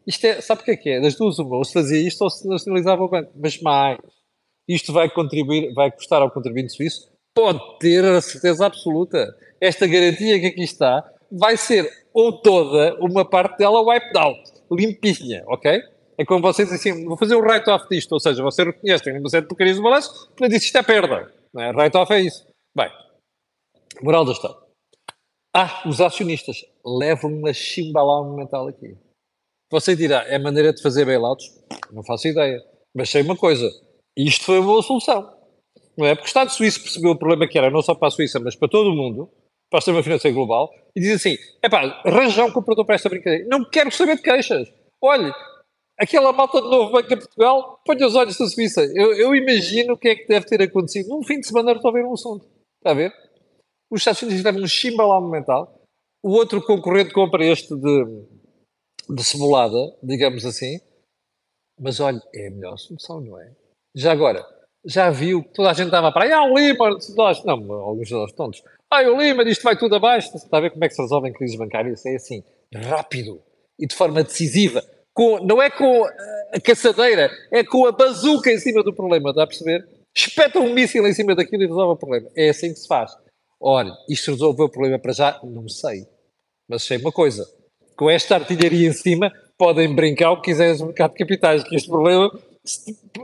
Isto 0.07 0.25
é, 0.25 0.41
sabe 0.41 0.63
o 0.63 0.65
que 0.65 0.71
é 0.71 0.77
que 0.77 0.91
é? 0.91 1.01
Das 1.01 1.17
duas, 1.17 1.41
uma, 1.41 1.57
ou 1.57 1.65
se 1.65 1.73
fazia 1.73 1.99
isto 1.99 2.23
ou 2.23 2.31
se 2.31 2.47
nacionalizava 2.47 3.03
o 3.03 3.09
banco. 3.09 3.33
Mas 3.35 3.61
mais, 3.61 3.99
isto 4.69 4.93
vai 4.93 5.11
contribuir, 5.11 5.75
vai 5.75 5.91
custar 5.91 6.23
ao 6.23 6.31
contribuinte 6.31 6.73
suíço? 6.73 7.11
Pode 7.37 7.61
ter 7.79 8.03
a 8.03 8.23
certeza 8.23 8.65
absoluta. 8.65 9.37
Esta 9.61 9.87
garantia 9.87 10.41
que 10.41 10.47
aqui 10.47 10.63
está 10.63 11.07
vai 11.31 11.59
ser 11.59 11.87
ou 12.15 12.41
toda 12.41 12.97
uma 12.99 13.29
parte 13.29 13.59
dela 13.59 13.83
wiped 13.83 14.17
out, 14.17 14.41
limpinha, 14.71 15.45
ok? 15.47 15.83
É 16.17 16.25
como 16.25 16.41
vocês 16.41 16.73
assim, 16.73 17.05
vou 17.05 17.19
fazer 17.19 17.37
um 17.37 17.41
write-off 17.41 17.87
disto, 17.91 18.13
ou 18.13 18.21
seja, 18.21 18.43
você 18.43 18.65
reconhece 18.65 19.05
tem 19.05 19.19
uma 19.19 19.29
série 19.29 19.43
de 19.43 19.49
porcarias 19.49 19.77
no 19.77 19.83
balanço, 19.83 20.33
mas 20.41 20.49
disse 20.49 20.67
isto 20.67 20.79
é 20.79 20.83
perda. 20.83 21.31
Não 21.53 21.63
é? 21.63 21.71
Write-off 21.73 22.11
é 22.15 22.21
isso. 22.21 22.47
Bem, 22.75 22.91
moral 24.01 24.25
da 24.25 24.33
história. 24.33 24.57
Ah, 25.55 25.83
os 25.87 26.01
acionistas 26.01 26.65
levam 26.85 27.31
uma 27.31 27.53
chimbalada 27.53 28.35
mental 28.35 28.69
aqui. 28.69 28.97
Você 29.71 29.95
dirá, 29.95 30.25
é 30.27 30.39
maneira 30.39 30.73
de 30.73 30.81
fazer 30.81 31.05
bailouts? 31.05 31.63
Não 31.93 32.03
faço 32.03 32.29
ideia. 32.29 32.65
Mas 32.97 33.11
sei 33.11 33.21
uma 33.21 33.37
coisa, 33.37 33.69
isto 34.17 34.45
foi 34.45 34.59
uma 34.59 34.69
boa 34.69 34.83
solução. 34.83 35.36
Não 35.97 36.07
é? 36.07 36.15
Porque 36.15 36.27
o 36.27 36.29
Estado 36.29 36.51
suíço 36.51 36.83
percebeu 36.83 37.13
o 37.13 37.19
problema 37.19 37.49
que 37.49 37.57
era, 37.57 37.71
não 37.71 37.81
só 37.81 37.95
para 37.95 38.09
a 38.09 38.11
Suíça, 38.11 38.39
mas 38.39 38.55
para 38.55 38.69
todo 38.69 38.91
o 38.91 38.95
mundo, 38.95 39.31
para 39.71 39.79
o 39.79 39.81
sistema 39.81 40.03
financeiro 40.03 40.37
global, 40.37 40.71
e 40.95 41.01
diz 41.01 41.15
assim, 41.15 41.37
é 41.63 41.69
pá, 41.69 42.03
arranjar 42.05 42.45
um 42.45 42.53
comprador 42.53 42.85
para 42.85 42.95
esta 42.95 43.09
brincadeira. 43.09 43.47
Não 43.49 43.65
quero 43.69 43.91
saber 43.91 44.17
de 44.17 44.23
queixas. 44.23 44.69
Olhe, 45.03 45.33
aquela 45.99 46.33
malta 46.33 46.61
de 46.61 46.69
novo 46.69 46.93
Banco 46.93 47.09
de 47.09 47.17
Portugal, 47.17 47.81
ponha 47.85 48.07
os 48.07 48.15
olhos 48.15 48.39
na 48.39 48.47
Suíça. 48.47 48.85
Eu, 48.95 49.15
eu, 49.15 49.35
imagino 49.35 49.95
o 49.95 49.99
que 49.99 50.09
é 50.09 50.17
que 50.17 50.29
deve 50.29 50.47
ter 50.47 50.63
acontecido. 50.63 51.09
Num 51.09 51.23
fim 51.23 51.41
de 51.41 51.47
semana 51.47 51.73
resolver 51.73 52.05
um 52.05 52.13
assunto. 52.13 52.47
Está 52.79 52.91
a 52.91 52.95
ver? 52.95 53.13
Os 53.91 54.01
Estados 54.01 54.23
Unidos 54.23 54.43
levam 54.43 54.63
um 54.63 54.67
chimbalão 54.67 55.31
mental. 55.31 55.81
O 56.23 56.33
outro 56.33 56.63
concorrente 56.63 57.13
compra 57.13 57.45
este 57.45 57.75
de, 57.75 58.05
de 59.09 59.25
cebulada, 59.25 59.97
digamos 60.03 60.45
assim. 60.45 60.81
Mas 61.81 62.01
olha, 62.01 62.21
é 62.35 62.49
a 62.49 62.51
melhor 62.51 62.77
solução, 62.79 63.21
não 63.21 63.41
é? 63.41 63.55
Já 63.95 64.13
agora, 64.13 64.45
já 64.87 65.11
viu 65.11 65.43
que 65.43 65.53
toda 65.53 65.71
a 65.71 65.75
gente 65.75 65.87
estava 65.87 66.13
para 66.13 66.25
aí, 66.25 66.33
ah, 66.33 66.45
o 66.45 66.57
Lima, 66.57 66.97
nós, 67.17 67.45
não, 67.45 67.73
alguns 67.73 68.09
de 68.09 68.15
nós 68.15 68.33
tontos, 68.33 68.63
ah, 68.91 69.03
o 69.03 69.21
Lima, 69.21 69.43
isto 69.43 69.63
vai 69.63 69.77
tudo 69.77 69.97
abaixo. 69.97 70.37
Está 70.37 70.59
a 70.59 70.61
ver 70.61 70.71
como 70.71 70.85
é 70.85 70.89
que 70.89 70.95
se 70.95 71.03
resolvem 71.03 71.33
crises 71.33 71.57
bancárias? 71.57 72.07
É 72.07 72.15
assim, 72.15 72.43
rápido 72.75 73.43
e 73.79 73.87
de 73.87 73.95
forma 73.95 74.23
decisiva 74.23 74.83
com, 75.17 75.41
não 75.41 75.63
é 75.63 75.71
com 75.71 76.05
a 76.53 76.61
caçadeira, 76.61 77.31
é 77.51 77.65
com 77.65 77.87
a 77.87 77.93
bazuca 77.93 78.53
em 78.53 78.59
cima 78.59 78.83
do 78.83 78.93
problema, 78.93 79.31
está 79.31 79.45
a 79.45 79.47
perceber? 79.47 79.89
Espeta 80.15 80.59
um 80.59 80.75
míssil 80.75 81.07
em 81.07 81.15
cima 81.15 81.35
daquilo 81.35 81.63
e 81.63 81.67
resolve 81.67 81.95
o 81.95 81.97
problema. 81.97 82.29
É 82.37 82.51
assim 82.51 82.69
que 82.69 82.79
se 82.79 82.87
faz. 82.87 83.13
Olha, 83.59 83.93
isto 84.11 84.31
resolveu 84.31 84.67
o 84.67 84.69
problema 84.69 84.99
para 84.99 85.13
já? 85.13 85.41
Não 85.43 85.69
sei. 85.69 86.07
Mas 86.69 86.83
sei 86.83 86.99
uma 86.99 87.11
coisa. 87.11 87.49
Com 87.97 88.11
esta 88.11 88.35
artilharia 88.35 88.89
em 88.89 88.93
cima, 88.93 89.33
podem 89.57 89.95
brincar 89.95 90.33
o 90.33 90.37
que 90.37 90.51
quiserem 90.51 90.79
no 90.79 90.87
mercado 90.87 91.13
de 91.13 91.19
capitais, 91.19 91.65
que 91.65 91.75
este 91.75 91.89
problema, 91.89 92.31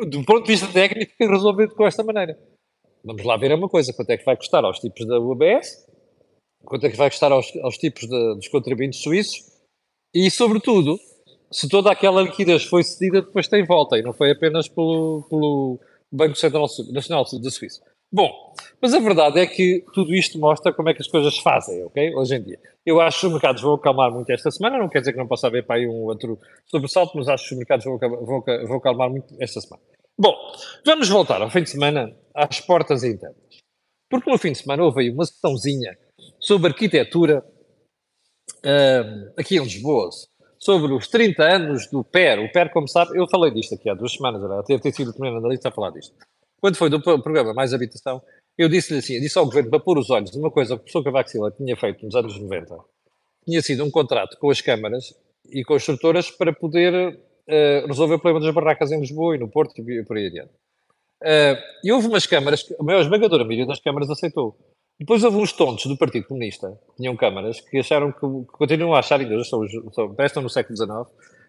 do 0.08 0.24
ponto 0.24 0.44
de 0.44 0.52
vista 0.52 0.66
técnico, 0.68 1.12
é 1.20 1.26
resolvido 1.26 1.74
com 1.74 1.86
esta 1.86 2.02
maneira. 2.02 2.38
Vamos 3.04 3.24
lá 3.24 3.36
ver 3.36 3.52
uma 3.52 3.68
coisa. 3.68 3.92
Quanto 3.92 4.10
é 4.10 4.16
que 4.16 4.24
vai 4.24 4.36
custar 4.36 4.64
aos 4.64 4.78
tipos 4.78 5.06
da 5.06 5.18
UBS? 5.18 5.86
Quanto 6.64 6.86
é 6.86 6.90
que 6.90 6.96
vai 6.96 7.10
custar 7.10 7.32
aos, 7.32 7.54
aos 7.56 7.76
tipos 7.76 8.02
de, 8.02 8.34
dos 8.34 8.48
contribuintes 8.48 9.00
suíços? 9.00 9.50
E, 10.14 10.30
sobretudo, 10.30 10.98
se 11.50 11.68
toda 11.68 11.90
aquela 11.90 12.22
liquidez 12.22 12.64
foi 12.64 12.82
cedida, 12.84 13.22
depois 13.22 13.48
tem 13.48 13.64
volta, 13.64 13.98
e 13.98 14.02
não 14.02 14.12
foi 14.12 14.30
apenas 14.30 14.68
pelo, 14.68 15.22
pelo 15.28 15.80
Banco 16.10 16.36
Central 16.36 16.66
Nacional 16.92 17.24
da 17.24 17.50
Suíça. 17.50 17.82
Bom, 18.12 18.54
mas 18.80 18.92
a 18.92 18.98
verdade 18.98 19.40
é 19.40 19.46
que 19.46 19.84
tudo 19.94 20.14
isto 20.14 20.38
mostra 20.38 20.72
como 20.72 20.90
é 20.90 20.94
que 20.94 21.00
as 21.00 21.08
coisas 21.08 21.34
se 21.34 21.42
fazem, 21.42 21.82
ok? 21.84 22.14
Hoje 22.14 22.36
em 22.36 22.42
dia. 22.42 22.60
Eu 22.84 23.00
acho 23.00 23.20
que 23.20 23.26
os 23.26 23.32
mercados 23.32 23.62
vão 23.62 23.74
acalmar 23.74 24.10
muito 24.12 24.30
esta 24.30 24.50
semana, 24.50 24.76
não 24.76 24.88
quer 24.88 24.98
dizer 24.98 25.12
que 25.12 25.18
não 25.18 25.26
possa 25.26 25.46
haver 25.46 25.64
para 25.64 25.76
aí 25.76 25.86
um 25.86 26.04
outro 26.04 26.38
sobressalto, 26.66 27.16
mas 27.16 27.28
acho 27.28 27.48
que 27.48 27.54
os 27.54 27.58
mercados 27.58 27.84
vão, 27.86 27.98
vão, 27.98 28.42
vão 28.66 28.76
acalmar 28.76 29.08
muito 29.08 29.34
esta 29.40 29.60
semana. 29.60 29.82
Bom, 30.18 30.34
vamos 30.84 31.08
voltar 31.08 31.40
ao 31.40 31.48
fim 31.48 31.62
de 31.62 31.70
semana 31.70 32.14
às 32.34 32.60
portas 32.60 33.02
internas. 33.02 33.62
Porque 34.10 34.30
no 34.30 34.36
fim 34.36 34.52
de 34.52 34.58
semana 34.58 34.84
houve 34.84 35.02
aí 35.02 35.10
uma 35.10 35.24
sessãozinha 35.24 35.96
sobre 36.38 36.70
arquitetura 36.70 37.42
um, 38.62 39.32
aqui 39.38 39.56
em 39.56 39.62
Lisboa, 39.62 40.10
sobre 40.58 40.92
os 40.92 41.08
30 41.08 41.42
anos 41.42 41.86
do 41.86 42.04
PER. 42.04 42.40
O 42.40 42.52
PER, 42.52 42.70
como 42.70 42.86
sabe, 42.86 43.18
eu 43.18 43.26
falei 43.26 43.50
disto 43.52 43.74
aqui 43.74 43.88
há 43.88 43.94
duas 43.94 44.12
semanas, 44.12 44.42
era, 44.44 44.62
deve 44.62 44.82
ter 44.82 44.92
sido 44.92 45.10
o 45.10 45.14
primeiro 45.14 45.38
analista 45.38 45.70
a 45.70 45.72
falar 45.72 45.90
disto. 45.90 46.14
Quando 46.62 46.76
foi 46.76 46.88
do 46.88 47.02
programa 47.02 47.52
Mais 47.52 47.74
Habitação, 47.74 48.22
eu 48.56 48.68
disse-lhe 48.68 49.00
assim, 49.00 49.20
disse 49.20 49.36
ao 49.36 49.44
governo 49.44 49.68
para 49.68 49.80
pôr 49.80 49.98
os 49.98 50.08
olhos 50.10 50.32
numa 50.36 50.48
coisa 50.48 50.76
que 50.76 50.82
o 50.82 50.84
professor 50.84 51.02
Cavaco 51.02 51.28
Silva 51.28 51.50
tinha 51.50 51.76
feito 51.76 52.04
nos 52.04 52.14
anos 52.14 52.38
90. 52.38 52.78
Tinha 53.44 53.60
sido 53.60 53.84
um 53.84 53.90
contrato 53.90 54.38
com 54.38 54.48
as 54.48 54.60
câmaras 54.60 55.12
e 55.50 55.64
construtoras 55.64 56.30
para 56.30 56.52
poder 56.52 56.94
uh, 56.94 57.86
resolver 57.88 58.14
o 58.14 58.18
problema 58.20 58.46
das 58.46 58.54
barracas 58.54 58.92
em 58.92 59.00
Lisboa 59.00 59.34
e 59.34 59.40
no 59.40 59.48
Porto 59.48 59.74
e 59.76 60.04
por 60.04 60.16
aí 60.16 60.28
adiante. 60.28 60.52
Uh, 61.20 61.58
e 61.82 61.90
houve 61.90 62.06
umas 62.06 62.26
câmaras, 62.26 62.64
a 62.78 62.82
maior 62.84 63.00
esmagadora 63.00 63.42
maioria 63.42 63.66
das 63.66 63.80
câmaras 63.80 64.08
aceitou. 64.08 64.56
Depois 65.00 65.24
houve 65.24 65.38
uns 65.38 65.52
tontos 65.52 65.86
do 65.86 65.96
Partido 65.96 66.28
Comunista, 66.28 66.78
que 66.90 66.96
tinham 66.98 67.16
câmaras, 67.16 67.60
que 67.60 67.78
acharam 67.78 68.12
que, 68.12 68.20
que 68.20 68.52
continuam 68.52 68.94
a 68.94 69.00
achar, 69.00 69.20
estão, 69.20 69.64
estão, 69.64 70.14
estão 70.16 70.42
no 70.44 70.48
século 70.48 70.76
XIX, 70.76 70.92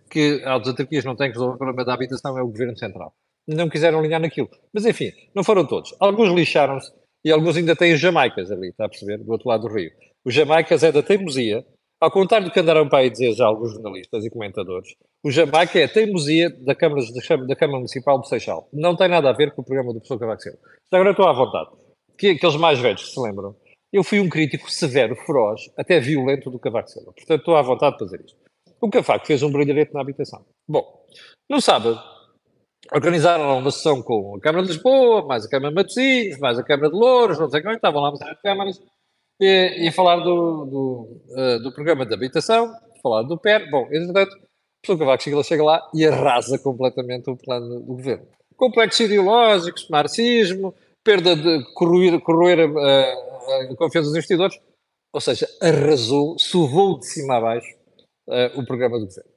que 0.10 0.42
as 0.44 0.68
autarquias 0.68 1.06
não 1.06 1.16
têm 1.16 1.28
que 1.28 1.34
resolver 1.34 1.54
o 1.54 1.58
problema 1.60 1.86
da 1.86 1.94
habitação, 1.94 2.36
é 2.36 2.42
o 2.42 2.48
Governo 2.48 2.76
Central. 2.76 3.14
Não 3.48 3.70
quiseram 3.70 4.00
alinhar 4.00 4.22
naquilo. 4.22 4.50
Mas 4.74 4.86
enfim, 4.86 5.12
não 5.36 5.44
foram 5.44 5.66
todos. 5.66 5.96
Alguns 6.00 6.30
lixaram-se 6.30 6.92
e 7.26 7.32
alguns 7.32 7.58
ainda 7.58 7.76
têm 7.76 7.94
os 7.94 8.00
jamaicas 8.00 8.52
ali, 8.52 8.70
está 8.70 8.86
a 8.86 8.90
perceber, 8.90 9.18
do 9.18 9.32
outro 9.32 9.50
lado 9.50 9.68
do 9.68 9.74
rio. 9.74 9.92
Os 10.26 10.34
jamaicas 10.34 10.84
é 10.84 10.92
da 10.92 11.04
teimosia, 11.04 11.66
ao 12.00 12.12
contrário 12.12 12.48
do 12.48 12.54
que 12.54 12.60
andaram 12.60 12.88
para 12.88 13.00
aí 13.00 13.10
dizer 13.10 13.34
já 13.34 13.46
alguns 13.46 13.74
jornalistas 13.74 14.26
e 14.26 14.30
comentadores, 14.30 14.94
o 15.24 15.32
Jamaica 15.32 15.80
é 15.80 15.86
a 15.86 15.90
teimosia 15.90 16.50
da 16.50 16.76
Câmara, 16.76 17.02
da 17.48 17.56
Câmara 17.56 17.78
Municipal 17.78 18.20
do 18.20 18.28
Seixal. 18.28 18.68
Não 18.74 18.94
tem 18.94 19.08
nada 19.08 19.30
a 19.30 19.34
ver 19.34 19.54
com 19.54 19.62
o 19.62 19.66
programa 19.66 19.94
do 19.94 20.00
professor 20.00 20.20
Cavaco 20.20 20.42
Silva. 20.42 20.58
Agora 20.92 21.12
estou 21.12 21.28
à 21.28 21.32
vontade 21.32 21.70
que 22.18 22.32
aqueles 22.32 22.56
mais 22.58 22.80
velhos 22.80 23.14
se 23.14 23.20
lembram, 23.20 23.56
eu 23.92 24.04
fui 24.04 24.20
um 24.20 24.30
crítico 24.30 24.70
severo, 24.72 25.16
feroz, 25.16 25.62
até 25.78 26.00
violento 26.00 26.50
do 26.50 26.60
Cavaco 26.60 26.90
Silva. 26.90 27.14
Portanto, 27.14 27.40
estou 27.40 27.56
à 27.56 27.62
vontade 27.62 27.94
de 27.94 28.00
fazer 28.00 28.22
isto. 28.26 28.38
O 28.82 28.90
Cavaco 28.90 29.26
fez 29.26 29.42
um 29.42 29.52
brilharete 29.52 29.94
na 29.94 30.02
habitação. 30.02 30.46
Bom, 30.68 31.06
no 31.50 31.62
sábado, 31.62 32.02
organizaram 32.92 33.58
uma 33.58 33.72
sessão 33.72 34.02
com 34.02 34.36
a 34.36 34.40
Câmara 34.40 34.66
de 34.66 34.74
Lisboa, 34.74 35.26
mais 35.26 35.46
a 35.46 35.50
Câmara 35.50 35.70
de 35.70 35.76
Matosinhos, 35.76 36.40
mais 36.40 36.60
a 36.60 36.64
Câmara 36.64 36.90
de 36.90 36.96
Louros, 36.96 37.40
não 37.40 37.50
sei 37.50 37.62
como, 37.62 37.76
estavam 37.76 38.02
lá 38.02 38.10
umas 38.10 38.42
câmaras, 38.42 38.82
e, 39.40 39.88
e 39.88 39.92
falar 39.92 40.18
do, 40.18 40.66
do, 40.66 41.22
uh, 41.30 41.60
do 41.62 41.72
programa 41.72 42.06
de 42.06 42.14
habitação, 42.14 42.74
falar 43.02 43.24
do 43.24 43.38
PER. 43.38 43.70
Bom, 43.70 43.88
entretanto, 43.92 44.36
o 44.88 44.98
Cavaco 44.98 45.24
chega, 45.24 45.44
chega 45.44 45.64
lá 45.64 45.90
e 45.94 46.06
arrasa 46.06 46.60
completamente 46.60 47.30
o 47.30 47.38
plano 47.38 47.80
do 47.80 47.82
governo. 47.82 48.28
Complexos 48.56 49.00
ideológicos, 49.00 49.88
marxismo, 49.90 50.74
perda 51.04 51.36
de 51.36 51.64
corroer, 51.74 52.20
corroer 52.22 52.60
a, 52.60 53.72
a, 53.72 53.76
confiança 53.76 54.10
dos 54.10 54.16
investidores, 54.16 54.60
ou 55.12 55.22
seja, 55.22 55.48
arrasou, 55.62 56.38
sovou 56.38 57.00
de 57.00 57.06
cima 57.06 57.38
a 57.38 57.42
baixo 57.42 57.76
uh, 58.28 58.60
o 58.60 58.66
programa 58.66 59.00
do 59.00 59.06
governo. 59.06 59.30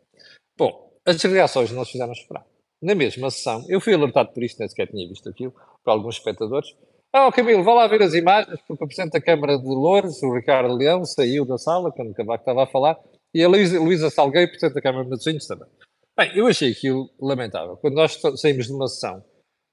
Bom, 0.59 0.93
as 1.05 1.23
reações 1.23 1.71
não 1.71 1.85
se 1.85 1.93
fizeram 1.93 2.13
esperar. 2.13 2.45
Na 2.87 2.95
mesma 2.95 3.33
sessão, 3.33 3.65
eu 3.69 3.81
fui 3.81 3.93
alertado 3.95 4.33
por 4.33 4.45
isto, 4.45 4.61
nem 4.61 4.69
sequer 4.69 4.87
tinha 4.87 5.09
visto 5.09 5.29
aquilo, 5.29 5.53
por 5.83 5.91
alguns 5.91 6.19
espectadores. 6.19 6.73
Ah, 7.13 7.27
oh, 7.27 7.33
Camilo, 7.33 7.65
vá 7.65 7.75
lá 7.75 7.89
ver 7.89 8.01
as 8.01 8.15
imagens, 8.15 8.61
porque 8.61 8.85
o 8.85 8.87
Presidente 8.87 9.15
da 9.15 9.21
Câmara 9.21 9.59
de 9.59 9.67
Louros, 9.67 10.23
o 10.23 10.33
Ricardo 10.33 10.73
Leão, 10.73 11.05
saiu 11.05 11.45
da 11.45 11.59
sala 11.59 11.91
quando 11.91 12.13
o 12.13 12.15
Cavaco 12.15 12.43
estava 12.43 12.63
a 12.63 12.67
falar, 12.69 12.97
e 13.35 13.43
a 13.43 13.49
Luísa 13.49 14.09
Salgueiro, 14.09 14.53
Presidente 14.53 14.75
da 14.75 14.81
Câmara 14.81 15.03
de 15.03 15.11
Matosinhos, 15.11 15.49
também. 15.49 15.69
Bem, 16.17 16.39
eu 16.39 16.47
achei 16.47 16.71
aquilo 16.71 17.11
lamentável. 17.21 17.77
Quando 17.79 17.95
nós 17.95 18.21
saímos 18.37 18.69
de 18.69 18.73
uma 18.73 18.87
sessão, 18.87 19.25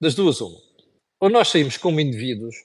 das 0.02 0.15
duas 0.15 0.41
uma, 0.41 0.58
ou 1.21 1.30
nós 1.30 1.49
saímos 1.49 1.78
como 1.78 1.99
indivíduos, 1.99 2.56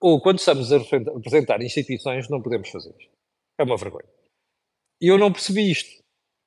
ou 0.00 0.20
quando 0.20 0.38
estamos 0.38 0.72
a 0.72 0.78
representar 0.78 1.60
instituições, 1.60 2.28
não 2.28 2.40
podemos 2.40 2.68
fazer 2.68 2.90
isto. 2.90 3.10
É 3.58 3.64
uma 3.64 3.76
vergonha. 3.76 4.08
E 5.02 5.08
eu 5.08 5.18
não 5.18 5.32
percebi 5.32 5.72
isto. 5.72 5.99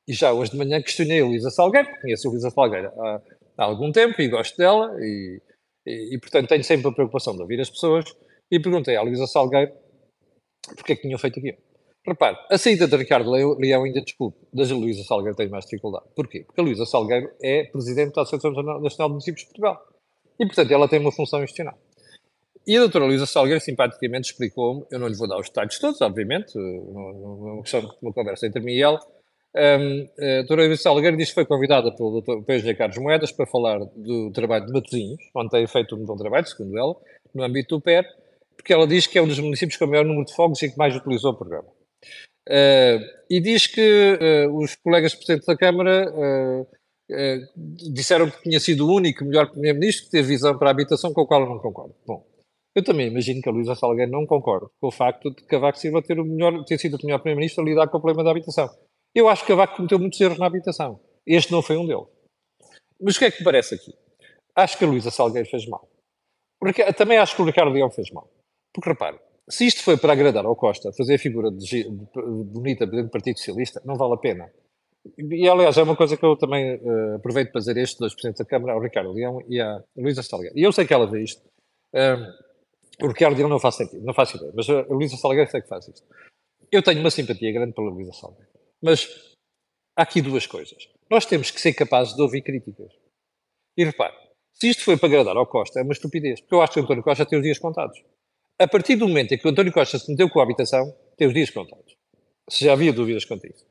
E 0.08 0.14
já 0.14 0.34
hoje 0.34 0.52
de 0.52 0.58
manhã 0.58 0.82
questionei 0.82 1.22
a 1.22 1.26
Luísa 1.26 1.50
Salgueiro, 1.50 1.88
conheço 2.02 2.28
a 2.28 2.32
Luísa 2.32 2.50
Salgueiro 2.50 2.92
há, 3.00 3.22
há, 3.58 3.64
algum 3.64 3.92
tempo 3.92 4.22
e 4.22 4.28
gosto 4.28 4.58
dela, 4.58 4.94
e, 5.00 5.42
e, 5.86 6.16
e, 6.16 6.20
portanto 6.20 6.50
tenho 6.50 6.64
sempre 6.64 6.88
a 6.88 6.92
preocupação 6.92 7.36
de 7.36 7.42
ouvir 7.42 7.62
as 7.62 7.70
pessoas, 7.70 8.06
e 8.52 8.60
perguntei 8.60 8.96
à 8.96 9.02
Luísa 9.02 9.28
Salgueiro 9.28 9.72
porque 10.76 10.94
é 10.94 10.96
que 10.96 11.02
tinham 11.02 11.20
feito 11.20 11.40
aquilo. 11.40 11.58
Repare, 12.06 12.38
a 12.50 12.58
saída 12.58 12.86
de 12.86 12.98
Ricardo 12.98 13.32
Leão 13.32 13.84
ainda 13.84 14.02
desculpe, 14.02 14.38
da 14.54 14.64
Luísa 14.64 15.04
Salgueiro 15.04 15.38
tem 15.38 15.48
mais 15.48 15.64
dificuldade. 15.66 16.06
Porquê? 16.14 16.44
Porque 16.46 16.60
a 16.60 16.64
Luísa 16.64 16.86
Salgueiro 16.86 17.32
é 17.42 17.64
presidente 17.64 18.14
da 18.14 18.24
Associação 18.24 18.52
Nacional 18.52 19.08
de 19.08 19.14
Municípios 19.14 19.42
de 19.42 19.46
Portugal. 19.48 19.82
E, 20.38 20.46
portanto, 20.46 20.72
ela 20.72 20.88
tem 20.90 21.00
uma 21.00 21.14
função 21.14 21.42
institucional. 21.42 21.78
E 22.68 22.76
a 22.76 22.80
doutora 22.80 23.06
Luísa 23.06 23.26
Salgueiro 23.26 23.62
simpaticamente 23.62 24.32
explicou-me, 24.32 24.86
eu 24.92 25.00
não 25.00 25.08
lhe 25.08 25.16
vou 25.16 25.28
dar 25.28 25.40
os 25.40 25.48
detalhes 25.48 25.80
todos, 25.80 26.02
obviamente, 26.02 26.58
uma 26.58 27.62
questão 27.62 27.82
de 27.82 27.88
uma 28.02 28.14
conversa 28.14 28.48
entre 28.48 28.62
mim 28.62 28.74
e 28.74 28.82
ela, 28.82 29.00
Um, 29.56 30.10
a 30.20 30.38
doutora 30.40 30.66
Luísa 30.66 30.82
Salgueiro 30.82 31.16
diz 31.16 31.30
que 31.30 31.36
foi 31.36 31.46
convidada 31.46 31.96
pelo 31.96 32.22
Dr. 32.22 32.44
Pedro 32.44 32.76
Carlos 32.76 32.98
Moedas 32.98 33.32
para 33.32 33.46
falar 33.46 33.80
do 33.96 34.32
trabalho 34.32 34.66
de 34.66 34.74
Matosinhos, 34.74 35.22
onde 35.36 35.50
tem 35.52 35.68
feito 35.68 35.96
um 35.96 36.06
bom 36.06 36.16
trabalho, 36.16 36.48
segundo 36.48 36.78
ela, 36.78 36.96
no 37.36 37.44
âmbito 37.44 37.76
do 37.78 37.82
PER, 37.82 38.04
porque 38.56 38.74
ela 38.74 38.88
diz 38.88 39.06
que 39.06 39.18
é 39.18 39.22
um 39.22 39.28
dos 39.28 39.40
municípios 39.40 39.78
com 39.78 39.86
o 39.86 39.90
maior 39.90 40.06
número 40.06 40.26
de 40.26 40.34
fogos 40.34 40.62
e 40.64 40.72
que 40.72 40.78
mais 40.78 40.96
utilizou 40.96 41.34
o 41.34 41.38
programa. 41.38 41.68
Uh, 42.50 43.00
e 43.30 43.40
diz 43.40 43.68
que 43.68 44.18
uh, 44.20 44.58
os 44.58 44.76
colegas 44.76 45.14
presidentes 45.14 45.46
da 45.46 45.56
Câmara 45.56 46.12
uh, 46.12 46.68
disseram 47.94 48.30
que 48.30 48.42
tinha 48.42 48.60
sido 48.60 48.88
o 48.88 48.94
único 48.94 49.24
melhor 49.24 49.50
primeiro-ministro 49.52 50.06
que 50.06 50.12
teve 50.12 50.30
visão 50.30 50.58
para 50.58 50.70
a 50.70 50.72
habitação, 50.72 51.14
com 51.14 51.22
o 51.22 51.28
qual 51.28 51.42
eu 51.42 51.50
não 51.50 51.60
concordo. 51.60 51.96
Bom, 52.06 52.26
eu 52.76 52.84
também 52.84 53.08
imagino 53.08 53.42
que 53.42 53.48
a 53.48 53.52
Luísa 53.52 53.76
Salgueiro 53.76 54.12
não 54.12 54.26
concorda 54.26 54.68
com 54.82 54.88
o 54.88 54.92
facto 54.92 55.30
de 55.30 55.44
Cavaco 55.44 55.78
Silva 55.78 56.02
ter, 56.02 56.20
o 56.20 56.26
melhor, 56.26 56.66
ter 56.66 56.80
sido 56.80 56.96
o 56.96 57.06
melhor 57.06 57.20
primeiro-ministro 57.20 57.64
a 57.64 57.68
lidar 57.68 57.88
com 57.88 57.98
o 57.98 58.02
problema 58.02 58.24
da 58.24 58.32
habitação. 58.32 58.70
Eu 59.16 59.30
acho 59.30 59.44
que 59.44 59.50
Cavaco 59.50 59.76
cometeu 59.76 60.00
muitos 60.00 60.20
erros 60.20 60.40
na 60.40 60.46
habitação. 60.46 61.00
Este 61.26 61.52
não 61.52 61.62
foi 61.62 61.78
um 61.78 61.86
deles. 61.86 62.08
Mas 63.00 63.16
o 63.16 63.20
que 63.20 63.26
é 63.26 63.32
que 63.32 63.40
me 63.40 63.46
parece 63.46 63.76
aqui? 63.76 63.94
Acho 64.56 64.78
que 64.78 64.86
a 64.86 64.88
Luísa 64.88 65.12
Salgueiro 65.12 65.50
fez 65.50 65.68
mal. 65.68 65.88
Também 66.96 67.18
acho 67.18 67.36
que 67.36 67.42
o 67.42 67.46
Ricardo 67.46 67.72
Leão 67.72 67.90
fez 67.92 68.10
mal. 68.12 68.30
Porque, 68.74 68.90
repare, 68.90 69.20
se 69.50 69.66
isto 69.66 69.84
foi 69.84 69.98
para 69.98 70.14
agradar 70.14 70.46
ao 70.46 70.56
Costa, 70.56 70.92
fazer 70.94 71.16
a 71.16 71.20
figura 71.20 71.52
de, 71.52 71.66
de, 71.66 71.84
de, 71.84 71.90
bonita 72.46 72.86
dentro 72.86 73.06
do 73.06 73.12
Partido 73.12 73.38
Socialista, 73.38 73.82
não 73.86 73.96
vale 73.96 74.14
a 74.14 74.18
pena. 74.18 74.52
E, 75.18 75.48
aliás, 75.48 75.78
é 75.78 75.84
uma 75.84 75.98
coisa 75.98 76.16
que 76.16 76.26
eu 76.26 76.38
também 76.38 76.76
uh, 76.76 77.16
aproveito 77.16 77.52
para 77.52 77.60
dizer 77.60 77.78
este 77.78 78.00
dos 78.00 78.14
Presidentes 78.14 78.40
da 78.40 78.50
Câmara, 78.50 78.74
ao 78.74 78.82
Ricardo 78.82 79.12
Leão 79.12 79.44
e 79.50 79.60
à 79.60 79.84
Luísa 79.98 80.24
Salgueiro. 80.24 80.58
E 80.58 80.64
eu 80.64 80.72
sei 80.72 80.88
que 80.88 80.94
ela 80.94 81.06
vê 81.06 81.24
isto. 81.24 81.42
Um, 81.94 83.06
o 83.06 83.08
Ricardo 83.08 83.36
Leão 83.36 83.50
não 83.50 83.60
faz 83.60 83.76
sentido, 83.76 84.06
não 84.06 84.14
faz 84.14 84.34
ideia, 84.34 84.52
mas 84.56 84.70
a 84.70 84.82
Luísa 84.84 85.18
Salgueiro 85.18 85.52
sei 85.52 85.62
que 85.62 85.68
faz 85.68 85.88
isto. 85.88 86.08
Eu 86.72 86.82
tenho 86.82 87.02
uma 87.02 87.12
simpatia 87.12 87.52
grande 87.52 87.74
pela 87.74 87.90
Luísa 87.90 88.14
Salgueiro. 88.14 88.48
Mas 88.84 89.08
há 89.96 90.04
aqui 90.04 90.22
duas 90.22 90.46
coisas. 90.46 90.90
Nós 91.10 91.26
temos 91.26 91.50
que 91.50 91.62
ser 91.62 91.74
capazes 91.74 92.14
de 92.16 92.22
ouvir 92.22 92.42
críticas. 92.42 92.92
E 93.78 93.86
repare, 93.86 94.14
se 94.54 94.70
isto 94.70 94.84
foi 94.84 94.98
para 94.98 95.08
agradar 95.08 95.38
ao 95.38 95.48
Costa, 95.48 95.80
é 95.80 95.84
uma 95.84 95.94
estupidez. 95.94 96.42
Porque 96.42 96.56
eu 96.56 96.62
acho 96.62 96.74
que 96.74 96.80
o 96.80 96.84
António 96.84 97.04
Costa 97.04 97.26
tem 97.26 97.40
os 97.40 97.44
dias 97.44 97.58
contados. 97.58 98.04
A 98.60 98.68
partir 98.68 98.96
do 98.96 99.08
momento 99.08 99.34
em 99.34 99.38
que 99.38 99.48
o 99.48 99.52
António 99.52 99.72
Costa 99.72 99.98
se 99.98 100.12
meteu 100.12 100.30
com 100.30 100.40
a 100.40 100.44
habitação, 100.44 100.94
tem 101.18 101.28
os 101.28 101.34
dias 101.34 101.50
contados. 101.50 101.96
Se 102.50 102.66
já 102.66 102.74
havia 102.74 102.92
dúvidas 102.92 103.26
quanto 103.26 103.48
a 103.48 103.50
isso. 103.50 103.66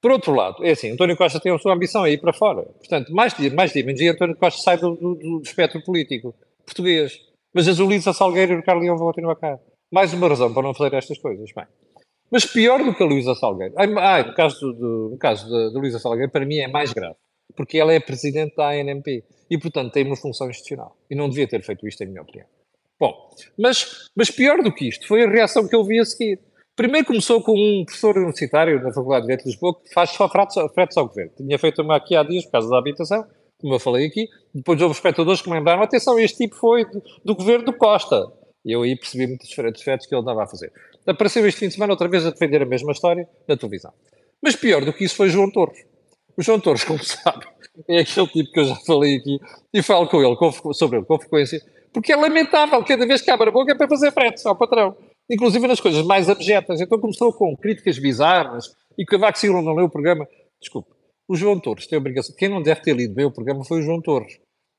Por 0.00 0.10
outro 0.10 0.34
lado, 0.34 0.62
é 0.64 0.72
assim, 0.72 0.90
António 0.90 1.16
Costa 1.16 1.40
tem 1.40 1.50
a 1.50 1.58
sua 1.58 1.72
ambição 1.72 2.02
a 2.02 2.10
ir 2.10 2.20
para 2.20 2.32
fora. 2.32 2.62
Portanto, 2.62 3.14
mais 3.14 3.32
dia, 3.34 3.50
mais 3.54 3.72
dia, 3.72 3.84
menos 3.84 4.00
dia, 4.00 4.12
António 4.12 4.36
Costa 4.36 4.60
sai 4.60 4.76
do, 4.76 4.94
do, 4.96 5.14
do 5.14 5.40
espectro 5.42 5.82
político 5.82 6.34
português. 6.66 7.18
Mas 7.54 7.68
as 7.68 7.78
Ulisa 7.78 8.12
Salgueiro 8.12 8.52
e 8.52 8.54
o 8.56 8.58
Ricardo 8.58 8.84
vão 8.84 8.98
continuar 8.98 9.36
cá. 9.36 9.58
Mais 9.92 10.12
uma 10.12 10.28
razão 10.28 10.52
para 10.52 10.62
não 10.62 10.74
fazer 10.74 10.94
estas 10.96 11.18
coisas. 11.18 11.50
Bem, 11.54 11.66
mas 12.34 12.44
pior 12.44 12.82
do 12.82 12.92
que 12.92 13.00
a 13.00 13.06
Luísa 13.06 13.32
Salgueiro. 13.36 13.74
Ah, 13.76 14.24
no 14.24 14.34
caso, 14.34 14.72
do, 14.72 15.10
no 15.12 15.16
caso 15.16 15.48
da, 15.48 15.78
Luísa 15.78 16.00
Salgueiro, 16.00 16.32
para 16.32 16.44
mim 16.44 16.56
é 16.56 16.66
mais 16.66 16.92
grave. 16.92 17.14
Porque 17.54 17.78
ela 17.78 17.92
é 17.92 18.00
presidente 18.00 18.56
da 18.56 18.70
ANMP. 18.70 19.22
E, 19.48 19.56
portanto, 19.56 19.92
tem 19.92 20.04
uma 20.04 20.16
função 20.16 20.50
institucional. 20.50 20.96
E 21.08 21.14
não 21.14 21.28
devia 21.28 21.46
ter 21.46 21.62
feito 21.62 21.86
isto, 21.86 22.02
em 22.02 22.08
minha 22.08 22.22
opinião. 22.22 22.44
Bom, 22.98 23.30
mas, 23.56 24.10
mas 24.16 24.32
pior 24.32 24.60
do 24.64 24.74
que 24.74 24.88
isto 24.88 25.06
foi 25.06 25.22
a 25.22 25.30
reação 25.30 25.68
que 25.68 25.76
eu 25.76 25.84
vi 25.84 26.00
a 26.00 26.04
seguir. 26.04 26.40
Primeiro 26.74 27.06
começou 27.06 27.40
com 27.40 27.52
um 27.52 27.84
professor 27.84 28.16
universitário 28.16 28.82
na 28.82 28.92
Faculdade 28.92 29.20
de 29.20 29.26
Direito 29.28 29.44
de 29.44 29.50
Lisboa 29.50 29.80
que 29.80 29.94
faz 29.94 30.10
só 30.10 30.28
fretes 30.28 30.96
ao 30.96 31.06
governo. 31.06 31.30
Tinha 31.36 31.56
feito 31.56 31.82
uma 31.82 31.94
aqui 31.94 32.16
há 32.16 32.24
dias 32.24 32.44
por 32.46 32.50
causa 32.50 32.68
da 32.68 32.78
habitação, 32.78 33.24
como 33.60 33.74
eu 33.74 33.78
falei 33.78 34.08
aqui. 34.08 34.26
Depois 34.52 34.82
houve 34.82 34.96
espectadores 34.96 35.40
que 35.40 35.48
me 35.48 35.54
lembraram: 35.54 35.84
atenção, 35.84 36.18
este 36.18 36.38
tipo 36.38 36.56
foi 36.56 36.84
do, 36.84 37.00
do 37.24 37.36
governo 37.36 37.64
do 37.64 37.72
Costa. 37.74 38.26
E 38.64 38.72
eu 38.72 38.82
aí 38.82 38.96
percebi 38.96 39.28
muitos 39.28 39.52
fretes 39.52 40.08
que 40.08 40.12
ele 40.12 40.22
andava 40.22 40.42
a 40.42 40.46
fazer. 40.48 40.72
Apareceu 41.06 41.46
este 41.46 41.60
fim 41.60 41.68
de 41.68 41.74
semana 41.74 41.92
outra 41.92 42.08
vez 42.08 42.24
a 42.26 42.30
defender 42.30 42.62
a 42.62 42.66
mesma 42.66 42.92
história 42.92 43.28
na 43.46 43.56
televisão. 43.56 43.92
Mas 44.42 44.56
pior 44.56 44.84
do 44.84 44.92
que 44.92 45.04
isso 45.04 45.16
foi 45.16 45.28
João 45.28 45.50
Torres. 45.50 45.84
O 46.36 46.42
João 46.42 46.60
Torres, 46.60 46.82
como 46.84 47.02
sabe, 47.02 47.46
é 47.88 48.00
aquele 48.00 48.26
tipo 48.28 48.52
que 48.52 48.60
eu 48.60 48.64
já 48.64 48.76
falei 48.76 49.16
aqui 49.16 49.38
e 49.72 49.82
falo 49.82 50.08
com 50.08 50.22
ele 50.22 50.36
com, 50.36 50.72
sobre 50.72 50.98
ele 50.98 51.06
com 51.06 51.18
frequência, 51.18 51.60
porque 51.92 52.12
é 52.12 52.16
lamentável 52.16 52.82
cada 52.84 53.06
vez 53.06 53.20
que 53.20 53.30
abre 53.30 53.48
a 53.48 53.52
boca 53.52 53.72
é 53.72 53.74
para 53.74 53.88
fazer 53.88 54.12
fretes 54.12 54.44
ao 54.46 54.56
patrão 54.56 54.96
inclusive 55.30 55.66
nas 55.66 55.80
coisas 55.80 56.04
mais 56.04 56.28
abjetas. 56.28 56.80
Então 56.80 56.98
começou 56.98 57.32
com 57.32 57.56
críticas 57.56 57.98
bizarras 57.98 58.74
e 58.98 59.04
que 59.04 59.14
a 59.14 59.18
Vax 59.18 59.42
não 59.44 59.74
leu 59.74 59.86
o 59.86 59.90
programa. 59.90 60.26
Desculpe, 60.60 60.90
o 61.28 61.36
João 61.36 61.58
Torres 61.58 61.86
tem 61.86 61.96
a 61.96 62.00
obrigação. 62.00 62.34
Quem 62.36 62.48
não 62.48 62.62
deve 62.62 62.80
ter 62.82 62.94
lido 62.94 63.14
bem 63.14 63.24
o 63.24 63.32
programa 63.32 63.64
foi 63.64 63.80
o 63.80 63.82
João 63.82 64.00
Torres. 64.00 64.38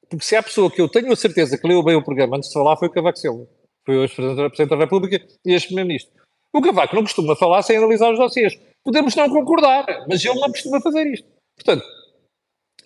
Porque 0.10 0.24
se 0.26 0.36
há 0.36 0.44
pessoa 0.44 0.70
que 0.70 0.80
eu 0.80 0.88
tenho 0.88 1.12
a 1.12 1.16
certeza 1.16 1.58
que 1.58 1.68
leu 1.68 1.84
bem 1.84 1.96
o 1.96 2.04
programa 2.04 2.38
antes 2.38 2.50
de 2.50 2.54
falar 2.54 2.78
foi 2.78 2.88
o 2.88 2.92
Cavaco 2.92 3.18
Silva. 3.18 3.48
Foi 3.86 4.06
o 4.06 4.10
Presidente 4.10 4.70
da 4.70 4.78
República 4.78 5.26
e 5.46 5.54
este 5.54 5.68
Primeiro-Ministro. 5.68 6.14
O 6.54 6.62
Cavaco 6.62 6.96
não 6.96 7.04
costuma 7.04 7.36
falar 7.36 7.62
sem 7.62 7.78
analisar 7.78 8.12
os 8.12 8.20
dossiês. 8.20 8.58
Podemos 8.84 9.16
não 9.16 9.30
concordar, 9.30 10.06
mas 10.08 10.24
ele 10.24 10.40
não 10.40 10.50
costuma 10.50 10.82
fazer 10.82 11.06
isto. 11.08 11.28
Portanto, 11.56 11.86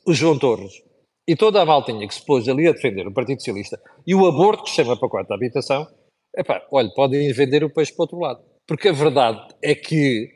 o 0.06 0.14
João 0.14 0.38
Torres 0.38 0.84
e 1.28 1.36
toda 1.36 1.62
a 1.62 1.66
maltinha 1.66 2.08
que 2.08 2.16
se 2.16 2.26
pôs 2.26 2.48
ali 2.50 2.68
a 2.68 2.72
defender 2.72 3.08
o 3.08 3.14
Partido 3.14 3.40
Socialista 3.40 3.80
e 4.06 4.16
o 4.16 4.26
aborto 4.26 4.64
que 4.64 4.72
chama 4.72 4.98
pacote 4.98 5.30
da 5.30 5.36
habitação 5.36 5.88
Epá, 6.36 6.66
olha, 6.72 6.90
podem 6.90 7.32
vender 7.34 7.64
o 7.64 7.70
peixe 7.70 7.92
para 7.92 8.02
o 8.02 8.04
outro 8.04 8.20
lado. 8.20 8.44
Porque 8.68 8.90
a 8.90 8.94
verdade 8.94 9.48
é 9.62 9.74
que 9.74 10.30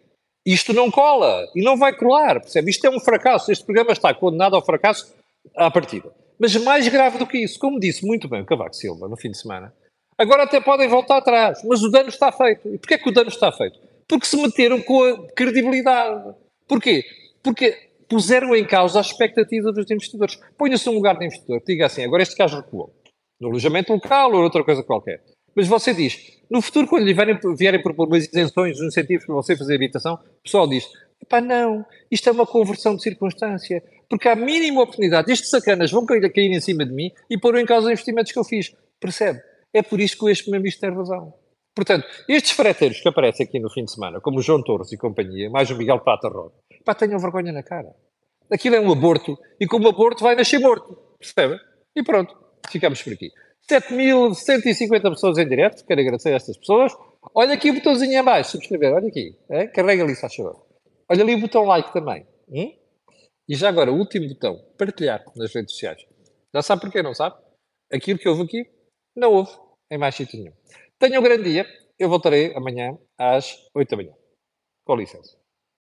isto 0.45 0.73
não 0.73 0.89
cola 0.89 1.45
e 1.56 1.63
não 1.63 1.78
vai 1.78 1.95
colar, 1.95 2.41
percebe? 2.41 2.71
Isto 2.71 2.88
é 2.88 2.89
um 2.89 2.99
fracasso. 2.99 3.52
Este 3.52 3.63
programa 3.63 3.91
está 3.91 4.13
condenado 4.13 4.56
ao 4.56 4.65
fracasso 4.65 5.13
à 5.56 5.69
partida. 5.69 6.12
Mas 6.39 6.56
mais 6.56 6.88
grave 6.88 7.17
do 7.17 7.28
que 7.28 7.38
isso, 7.38 7.60
como 7.60 7.80
disse 7.80 8.06
muito 8.06 8.28
bem 8.28 8.41
o 8.41 8.45
Cavaco 8.45 8.76
Silva 8.76 9.08
no 9.08 9.15
fim 9.15 9.30
de 9.30 9.38
semana, 9.38 9.73
agora 10.17 10.43
até 10.43 10.60
podem 10.60 10.88
voltar 10.88 11.17
atrás, 11.17 11.63
mas 11.63 11.84
o 11.84 11.89
dano 11.89 12.10
está 12.10 12.32
feito. 12.32 12.67
E 12.67 12.78
porquê 12.78 12.97
que 12.97 13.10
o 13.10 13.13
dano 13.13 13.30
está 13.30 13.52
feito? 13.52 13.80
Porque 14.08 14.26
se 14.26 14.38
meteram 14.38 14.82
com 14.82 15.04
a 15.04 15.28
credibilidade. 15.34 16.36
Porquê? 16.67 17.04
Porque 17.41 17.76
puseram 18.08 18.56
em 18.56 18.65
causa 18.65 18.99
a 18.99 19.02
expectativa 19.02 19.71
dos 19.71 19.89
investidores. 19.89 20.39
Ponha-se 20.58 20.86
num 20.88 20.93
lugar 20.93 21.17
de 21.17 21.26
investidor, 21.26 21.62
diga 21.65 21.86
assim, 21.86 22.04
agora 22.04 22.23
este 22.23 22.36
caso 22.36 22.58
recuou. 22.58 22.93
No 23.39 23.49
alojamento 23.49 23.91
local 23.91 24.34
ou 24.34 24.43
outra 24.43 24.63
coisa 24.63 24.84
qualquer. 24.84 25.21
Mas 25.56 25.67
você 25.67 25.93
diz, 25.93 26.39
no 26.49 26.62
futuro, 26.62 26.88
quando 26.88 27.06
lhe 27.06 27.13
vierem, 27.13 27.39
vierem 27.58 27.82
propor 27.82 28.08
umas 28.08 28.28
isenções, 28.28 28.80
uns 28.80 28.88
incentivos 28.88 29.26
para 29.26 29.36
você 29.36 29.56
fazer 29.56 29.76
habitação, 29.76 30.15
o 30.15 30.43
pessoal 30.43 30.67
diz, 30.67 30.88
pá, 31.30 31.39
não, 31.39 31.86
isto 32.10 32.28
é 32.28 32.32
uma 32.32 32.45
conversão 32.45 32.95
de 32.95 33.04
circunstância, 33.04 33.84
porque 34.10 34.28
há 34.28 34.36
mínima 34.36 34.82
oportunidade, 34.82 35.32
estes 35.32 35.49
sacanas 35.49 35.91
vão 35.91 36.06
cair, 36.06 36.32
cair 36.32 36.52
em 36.52 36.60
cima 36.60 36.86
de 36.86 36.91
mim 36.91 37.12
e 37.30 37.38
pôr 37.38 37.58
em 37.58 37.65
causa 37.65 37.88
os 37.88 37.91
investimentos 37.91 38.32
que 38.32 38.39
eu 38.39 38.43
fiz. 38.43 38.76
Percebe? 38.99 39.41
É 39.74 39.82
por 39.82 40.00
isso 40.00 40.18
que 40.18 40.30
este 40.30 40.44
primeiro-ministro 40.44 40.88
tem 40.88 40.98
razão. 40.98 41.34
Portanto, 41.76 42.08
estes 42.30 42.52
freteiros 42.52 43.02
que 43.02 43.10
aparecem 43.10 43.46
aqui 43.46 43.60
no 43.60 43.70
fim 43.70 43.84
de 43.84 43.92
semana, 43.92 44.22
como 44.22 44.38
o 44.38 44.42
João 44.42 44.64
Torres 44.64 44.92
e 44.92 44.98
companhia, 44.98 45.50
mais 45.50 45.72
o 45.72 45.76
Miguel 45.76 46.00
Prata 46.00 46.30
Roda, 46.30 46.54
pá, 46.86 46.94
tenham 46.94 47.18
vergonha 47.18 47.52
na 47.52 47.64
cara. 47.64 47.96
Aquilo 48.52 48.76
é 48.76 48.80
um 48.80 48.92
aborto, 48.92 49.38
e 49.60 49.66
como 49.66 49.88
aborto 49.88 50.24
vai 50.24 50.36
nascer 50.36 50.60
morto. 50.60 50.96
Percebe? 51.18 51.60
E 51.96 52.04
pronto, 52.04 52.38
ficamos 52.70 53.02
por 53.02 53.14
aqui. 53.14 53.32
7.150 53.68 55.02
pessoas 55.10 55.38
em 55.38 55.48
direto, 55.48 55.84
quero 55.86 56.02
agradecer 56.02 56.34
a 56.34 56.36
estas 56.36 56.58
pessoas. 56.58 56.94
Olha 57.34 57.54
aqui 57.54 57.72
o 57.72 57.74
botãozinho 57.74 58.20
abaixo, 58.20 58.52
subscrever, 58.52 58.94
olha 58.94 59.08
aqui. 59.08 59.36
É? 59.50 59.68
Carrega 59.68 60.04
ali, 60.04 60.14
se 60.14 60.22
faz 60.22 60.36
favor. 60.36 60.66
Olha 61.10 61.24
ali 61.24 61.36
o 61.36 61.40
botão 61.40 61.64
like 61.64 61.92
também. 61.92 62.28
Hum? 62.50 62.72
E 63.48 63.56
já 63.56 63.70
agora, 63.70 63.92
o 63.92 63.98
último 63.98 64.28
botão, 64.28 64.60
partilhar 64.78 65.24
nas 65.36 65.54
redes 65.54 65.74
sociais. 65.74 66.06
Já 66.54 66.62
sabe 66.62 66.82
porquê, 66.82 67.02
não 67.02 67.14
sabe? 67.14 67.36
Aquilo 67.92 68.20
que 68.20 68.28
houve 68.28 68.44
aqui, 68.44 68.70
não 69.16 69.32
houve 69.32 69.52
em 69.94 69.98
mais 69.98 70.16
sítio 70.16 70.40
nenhum. 70.40 70.54
Tenha 70.98 71.20
um 71.20 71.24
grande 71.24 71.44
dia. 71.44 71.66
Eu 72.00 72.10
voltarei 72.10 72.54
amanhã 72.56 72.98
às 73.18 73.56
8 73.76 73.90
da 73.92 73.98
manhã. 73.98 74.14
Com 74.84 74.96
licença. 74.96 75.38